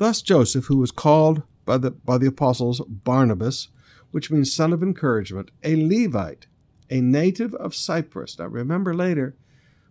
Thus 0.00 0.22
Joseph, 0.22 0.64
who 0.64 0.78
was 0.78 0.92
called 0.92 1.42
by 1.66 1.76
the, 1.76 1.90
by 1.90 2.16
the 2.16 2.26
apostles 2.26 2.80
Barnabas, 2.88 3.68
which 4.12 4.30
means 4.30 4.50
son 4.50 4.72
of 4.72 4.82
encouragement, 4.82 5.50
a 5.62 5.76
Levite, 5.76 6.46
a 6.88 7.02
native 7.02 7.54
of 7.56 7.74
Cyprus. 7.74 8.38
Now 8.38 8.46
remember 8.46 8.94
later, 8.94 9.36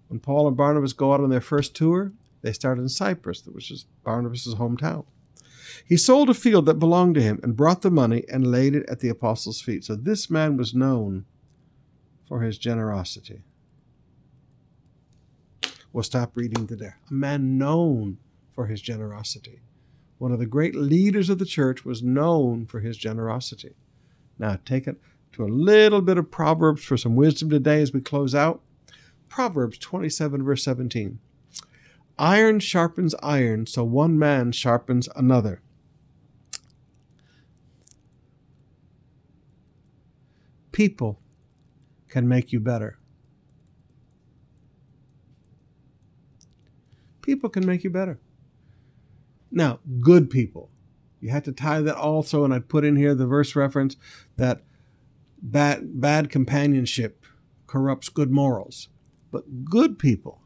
when 0.07 0.19
Paul 0.19 0.47
and 0.47 0.57
Barnabas 0.57 0.93
go 0.93 1.13
out 1.13 1.21
on 1.21 1.29
their 1.29 1.39
first 1.39 1.75
tour, 1.75 2.11
they 2.41 2.51
start 2.53 2.79
in 2.79 2.89
Cyprus, 2.89 3.45
which 3.45 3.69
is 3.69 3.85
Barnabas' 4.03 4.55
hometown. 4.55 5.05
He 5.85 5.95
sold 5.95 6.31
a 6.31 6.33
field 6.33 6.65
that 6.65 6.79
belonged 6.79 7.13
to 7.13 7.21
him 7.21 7.39
and 7.43 7.55
brought 7.55 7.83
the 7.83 7.91
money 7.91 8.23
and 8.29 8.49
laid 8.49 8.73
it 8.73 8.89
at 8.89 9.01
the 9.01 9.09
apostles' 9.09 9.61
feet. 9.61 9.85
So 9.85 9.95
this 9.95 10.27
man 10.27 10.57
was 10.57 10.73
known 10.73 11.25
for 12.27 12.41
his 12.41 12.57
generosity. 12.57 13.43
We'll 15.93 16.03
stop 16.03 16.35
reading 16.35 16.65
to 16.65 16.75
there. 16.75 16.97
A 17.11 17.13
man 17.13 17.59
known 17.59 18.17
for 18.55 18.65
his 18.65 18.81
generosity. 18.81 19.61
One 20.19 20.33
of 20.33 20.39
the 20.39 20.45
great 20.45 20.75
leaders 20.75 21.29
of 21.29 21.39
the 21.39 21.45
church 21.45 21.85
was 21.85 22.03
known 22.03 22.65
for 22.65 22.81
his 22.81 22.97
generosity. 22.97 23.73
Now, 24.37 24.59
take 24.65 24.85
it 24.85 24.97
to 25.31 25.45
a 25.45 25.47
little 25.47 26.01
bit 26.01 26.17
of 26.17 26.29
Proverbs 26.29 26.83
for 26.83 26.97
some 26.97 27.15
wisdom 27.15 27.49
today 27.49 27.81
as 27.81 27.93
we 27.93 28.01
close 28.01 28.35
out. 28.35 28.61
Proverbs 29.29 29.77
27, 29.77 30.43
verse 30.43 30.63
17. 30.63 31.19
Iron 32.17 32.59
sharpens 32.59 33.15
iron, 33.23 33.65
so 33.65 33.85
one 33.85 34.19
man 34.19 34.51
sharpens 34.51 35.07
another. 35.15 35.61
People 40.73 41.21
can 42.09 42.27
make 42.27 42.51
you 42.51 42.59
better. 42.59 42.97
People 47.21 47.49
can 47.49 47.65
make 47.65 47.85
you 47.85 47.89
better. 47.89 48.19
Now, 49.51 49.79
good 49.99 50.29
people. 50.29 50.69
You 51.19 51.29
have 51.29 51.43
to 51.43 51.51
tie 51.51 51.81
that 51.81 51.95
also, 51.95 52.45
and 52.45 52.53
I'd 52.53 52.69
put 52.69 52.85
in 52.85 52.95
here 52.95 53.13
the 53.13 53.25
verse 53.25 53.55
reference 53.55 53.97
that 54.37 54.61
bad, 55.41 55.99
bad 55.99 56.29
companionship 56.29 57.25
corrupts 57.67 58.09
good 58.09 58.31
morals. 58.31 58.89
But 59.31 59.65
good 59.65 59.99
people, 59.99 60.41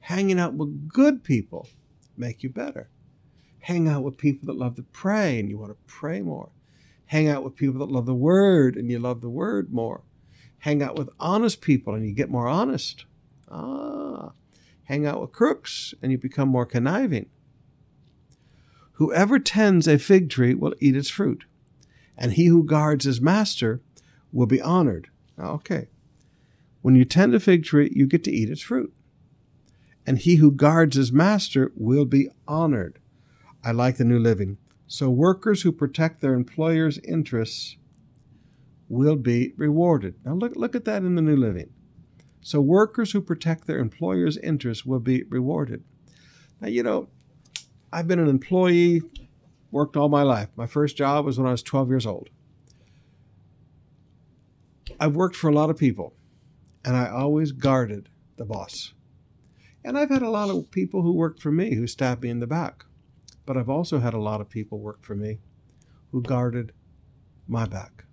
hanging 0.00 0.38
out 0.38 0.54
with 0.54 0.88
good 0.88 1.24
people, 1.24 1.68
make 2.16 2.42
you 2.42 2.50
better. 2.50 2.90
Hang 3.60 3.88
out 3.88 4.02
with 4.02 4.18
people 4.18 4.46
that 4.46 4.58
love 4.58 4.76
to 4.76 4.82
pray 4.82 5.38
and 5.38 5.48
you 5.48 5.58
want 5.58 5.72
to 5.72 5.78
pray 5.86 6.20
more. 6.20 6.50
Hang 7.06 7.28
out 7.28 7.44
with 7.44 7.56
people 7.56 7.78
that 7.80 7.92
love 7.92 8.06
the 8.06 8.14
word 8.14 8.76
and 8.76 8.90
you 8.90 8.98
love 8.98 9.20
the 9.20 9.28
word 9.28 9.72
more. 9.72 10.02
Hang 10.58 10.82
out 10.82 10.96
with 10.96 11.10
honest 11.18 11.60
people 11.60 11.94
and 11.94 12.06
you 12.06 12.12
get 12.12 12.30
more 12.30 12.48
honest. 12.48 13.04
Ah. 13.50 14.32
Hang 14.84 15.06
out 15.06 15.20
with 15.20 15.32
crooks 15.32 15.94
and 16.02 16.12
you 16.12 16.18
become 16.18 16.48
more 16.48 16.66
conniving. 16.66 17.26
Whoever 19.02 19.40
tends 19.40 19.88
a 19.88 19.98
fig 19.98 20.30
tree 20.30 20.54
will 20.54 20.76
eat 20.78 20.94
its 20.94 21.10
fruit, 21.10 21.44
and 22.16 22.34
he 22.34 22.46
who 22.46 22.62
guards 22.62 23.04
his 23.04 23.20
master 23.20 23.80
will 24.30 24.46
be 24.46 24.60
honored. 24.60 25.08
Okay. 25.36 25.88
When 26.82 26.94
you 26.94 27.04
tend 27.04 27.34
a 27.34 27.40
fig 27.40 27.64
tree, 27.64 27.90
you 27.92 28.06
get 28.06 28.22
to 28.22 28.30
eat 28.30 28.48
its 28.48 28.62
fruit. 28.62 28.94
And 30.06 30.18
he 30.18 30.36
who 30.36 30.52
guards 30.52 30.94
his 30.94 31.10
master 31.10 31.72
will 31.74 32.04
be 32.04 32.28
honored. 32.46 33.00
I 33.64 33.72
like 33.72 33.96
the 33.96 34.04
New 34.04 34.20
Living. 34.20 34.58
So 34.86 35.10
workers 35.10 35.62
who 35.62 35.72
protect 35.72 36.20
their 36.20 36.34
employer's 36.34 36.98
interests 36.98 37.76
will 38.88 39.16
be 39.16 39.52
rewarded. 39.56 40.14
Now 40.24 40.34
look, 40.34 40.54
look 40.54 40.76
at 40.76 40.84
that 40.84 41.02
in 41.02 41.16
the 41.16 41.22
New 41.22 41.36
Living. 41.36 41.70
So 42.40 42.60
workers 42.60 43.10
who 43.10 43.20
protect 43.20 43.66
their 43.66 43.80
employer's 43.80 44.36
interests 44.36 44.86
will 44.86 45.00
be 45.00 45.24
rewarded. 45.24 45.82
Now, 46.60 46.68
you 46.68 46.84
know, 46.84 47.08
I've 47.92 48.08
been 48.08 48.18
an 48.18 48.28
employee, 48.28 49.02
worked 49.70 49.96
all 49.96 50.08
my 50.08 50.22
life. 50.22 50.48
My 50.56 50.66
first 50.66 50.96
job 50.96 51.26
was 51.26 51.38
when 51.38 51.46
I 51.46 51.50
was 51.50 51.62
12 51.62 51.88
years 51.88 52.06
old. 52.06 52.30
I've 54.98 55.14
worked 55.14 55.36
for 55.36 55.50
a 55.50 55.54
lot 55.54 55.68
of 55.68 55.76
people, 55.76 56.14
and 56.84 56.96
I 56.96 57.08
always 57.08 57.52
guarded 57.52 58.08
the 58.36 58.44
boss. 58.44 58.94
And 59.84 59.98
I've 59.98 60.10
had 60.10 60.22
a 60.22 60.30
lot 60.30 60.48
of 60.48 60.70
people 60.70 61.02
who 61.02 61.12
worked 61.12 61.40
for 61.40 61.50
me 61.50 61.74
who 61.74 61.86
stabbed 61.86 62.22
me 62.22 62.30
in 62.30 62.40
the 62.40 62.46
back. 62.46 62.84
But 63.44 63.56
I've 63.56 63.68
also 63.68 63.98
had 63.98 64.14
a 64.14 64.20
lot 64.20 64.40
of 64.40 64.48
people 64.48 64.78
work 64.78 65.04
for 65.04 65.14
me 65.14 65.40
who 66.12 66.22
guarded 66.22 66.72
my 67.48 67.66
back. 67.66 68.04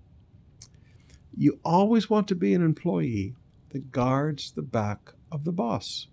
You 1.37 1.59
always 1.63 2.09
want 2.09 2.27
to 2.29 2.35
be 2.35 2.53
an 2.53 2.63
employee 2.63 3.35
that 3.69 3.91
guards 3.91 4.51
the 4.51 4.63
back 4.63 5.13
of 5.31 5.43
the 5.43 5.51
boss. 5.51 6.07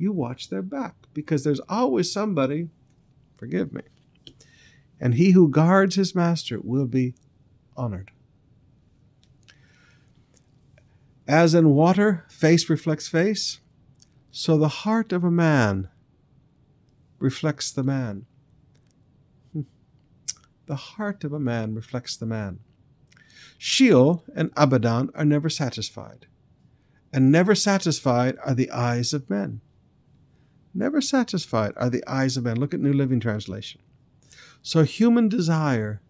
You 0.00 0.12
watch 0.12 0.48
their 0.48 0.62
back 0.62 0.94
because 1.12 1.44
there's 1.44 1.60
always 1.68 2.10
somebody, 2.10 2.70
forgive 3.36 3.70
me, 3.70 3.82
and 4.98 5.14
he 5.14 5.32
who 5.32 5.50
guards 5.50 5.96
his 5.96 6.14
master 6.14 6.58
will 6.58 6.86
be 6.86 7.12
honored. 7.76 8.10
As 11.28 11.52
in 11.52 11.74
water, 11.74 12.24
face 12.30 12.70
reflects 12.70 13.08
face, 13.08 13.60
so 14.30 14.56
the 14.56 14.68
heart 14.68 15.12
of 15.12 15.22
a 15.22 15.30
man 15.30 15.90
reflects 17.18 17.70
the 17.70 17.82
man. 17.82 18.24
Hmm. 19.52 19.60
The 20.64 20.76
heart 20.76 21.24
of 21.24 21.34
a 21.34 21.38
man 21.38 21.74
reflects 21.74 22.16
the 22.16 22.24
man. 22.24 22.60
Sheol 23.58 24.24
and 24.34 24.50
Abaddon 24.56 25.10
are 25.14 25.26
never 25.26 25.50
satisfied, 25.50 26.24
and 27.12 27.30
never 27.30 27.54
satisfied 27.54 28.38
are 28.42 28.54
the 28.54 28.70
eyes 28.70 29.12
of 29.12 29.28
men. 29.28 29.60
Never 30.72 31.00
satisfied 31.00 31.72
are 31.76 31.90
the 31.90 32.04
eyes 32.06 32.36
of 32.36 32.44
men. 32.44 32.58
Look 32.58 32.72
at 32.72 32.80
New 32.80 32.92
Living 32.92 33.20
Translation. 33.20 33.80
So 34.62 34.84
human 34.84 35.28
desire 35.28 36.00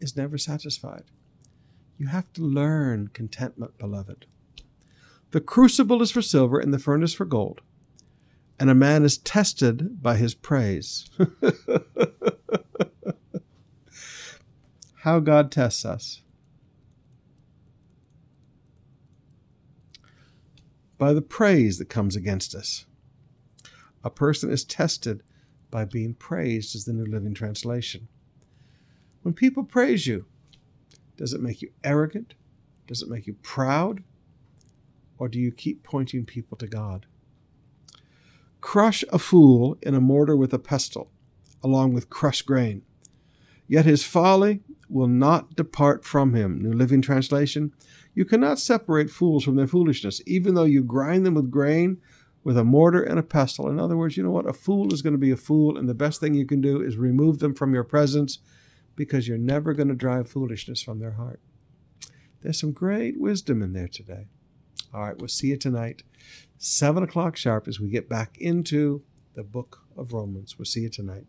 is 0.00 0.16
never 0.16 0.38
satisfied. 0.38 1.04
You 1.98 2.08
have 2.08 2.32
to 2.32 2.42
learn 2.42 3.10
contentment, 3.12 3.76
beloved. 3.78 4.26
The 5.30 5.40
crucible 5.40 6.02
is 6.02 6.10
for 6.10 6.22
silver 6.22 6.58
and 6.58 6.74
the 6.74 6.78
furnace 6.78 7.14
for 7.14 7.24
gold, 7.24 7.60
and 8.58 8.68
a 8.70 8.74
man 8.74 9.04
is 9.04 9.18
tested 9.18 10.02
by 10.02 10.16
his 10.16 10.34
praise. 10.34 11.08
How 15.02 15.20
God 15.20 15.52
tests 15.52 15.84
us. 15.84 16.22
By 20.98 21.12
the 21.12 21.22
praise 21.22 21.78
that 21.78 21.88
comes 21.88 22.16
against 22.16 22.54
us. 22.54 22.84
A 24.02 24.10
person 24.10 24.50
is 24.50 24.64
tested 24.64 25.22
by 25.70 25.84
being 25.84 26.14
praised, 26.14 26.74
is 26.74 26.84
the 26.84 26.92
New 26.92 27.06
Living 27.06 27.34
Translation. 27.34 28.08
When 29.22 29.34
people 29.34 29.64
praise 29.64 30.06
you, 30.06 30.26
does 31.16 31.32
it 31.32 31.42
make 31.42 31.60
you 31.60 31.70
arrogant? 31.84 32.34
Does 32.86 33.02
it 33.02 33.10
make 33.10 33.26
you 33.26 33.34
proud? 33.42 34.02
Or 35.18 35.28
do 35.28 35.38
you 35.38 35.52
keep 35.52 35.82
pointing 35.82 36.24
people 36.24 36.56
to 36.56 36.66
God? 36.66 37.06
Crush 38.60 39.04
a 39.12 39.18
fool 39.18 39.76
in 39.82 39.94
a 39.94 40.00
mortar 40.00 40.36
with 40.36 40.52
a 40.54 40.58
pestle, 40.58 41.10
along 41.62 41.92
with 41.92 42.10
crushed 42.10 42.46
grain. 42.46 42.82
Yet 43.68 43.84
his 43.84 44.02
folly 44.02 44.62
will 44.88 45.06
not 45.06 45.54
depart 45.54 46.04
from 46.04 46.34
him. 46.34 46.60
New 46.60 46.72
Living 46.72 47.02
Translation. 47.02 47.72
You 48.14 48.24
cannot 48.24 48.58
separate 48.58 49.10
fools 49.10 49.44
from 49.44 49.56
their 49.56 49.68
foolishness, 49.68 50.20
even 50.26 50.54
though 50.54 50.64
you 50.64 50.82
grind 50.82 51.24
them 51.24 51.34
with 51.34 51.50
grain, 51.50 52.00
with 52.42 52.56
a 52.56 52.64
mortar 52.64 53.02
and 53.02 53.18
a 53.18 53.22
pestle. 53.22 53.68
In 53.68 53.78
other 53.78 53.96
words, 53.96 54.16
you 54.16 54.22
know 54.22 54.30
what? 54.30 54.48
A 54.48 54.52
fool 54.52 54.92
is 54.92 55.02
going 55.02 55.12
to 55.12 55.18
be 55.18 55.30
a 55.30 55.36
fool, 55.36 55.76
and 55.76 55.88
the 55.88 55.94
best 55.94 56.20
thing 56.20 56.34
you 56.34 56.46
can 56.46 56.60
do 56.60 56.80
is 56.80 56.96
remove 56.96 57.38
them 57.38 57.54
from 57.54 57.74
your 57.74 57.84
presence 57.84 58.38
because 58.96 59.28
you're 59.28 59.38
never 59.38 59.72
going 59.72 59.88
to 59.88 59.94
drive 59.94 60.28
foolishness 60.28 60.82
from 60.82 60.98
their 60.98 61.12
heart. 61.12 61.40
There's 62.42 62.60
some 62.60 62.72
great 62.72 63.20
wisdom 63.20 63.62
in 63.62 63.72
there 63.72 63.88
today. 63.88 64.26
All 64.92 65.02
right, 65.02 65.18
we'll 65.18 65.28
see 65.28 65.48
you 65.48 65.56
tonight, 65.56 66.02
7 66.58 67.02
o'clock 67.02 67.36
sharp, 67.36 67.68
as 67.68 67.78
we 67.78 67.88
get 67.88 68.08
back 68.08 68.36
into 68.38 69.02
the 69.34 69.44
book 69.44 69.84
of 69.96 70.12
Romans. 70.12 70.58
We'll 70.58 70.64
see 70.64 70.80
you 70.80 70.88
tonight. 70.88 71.26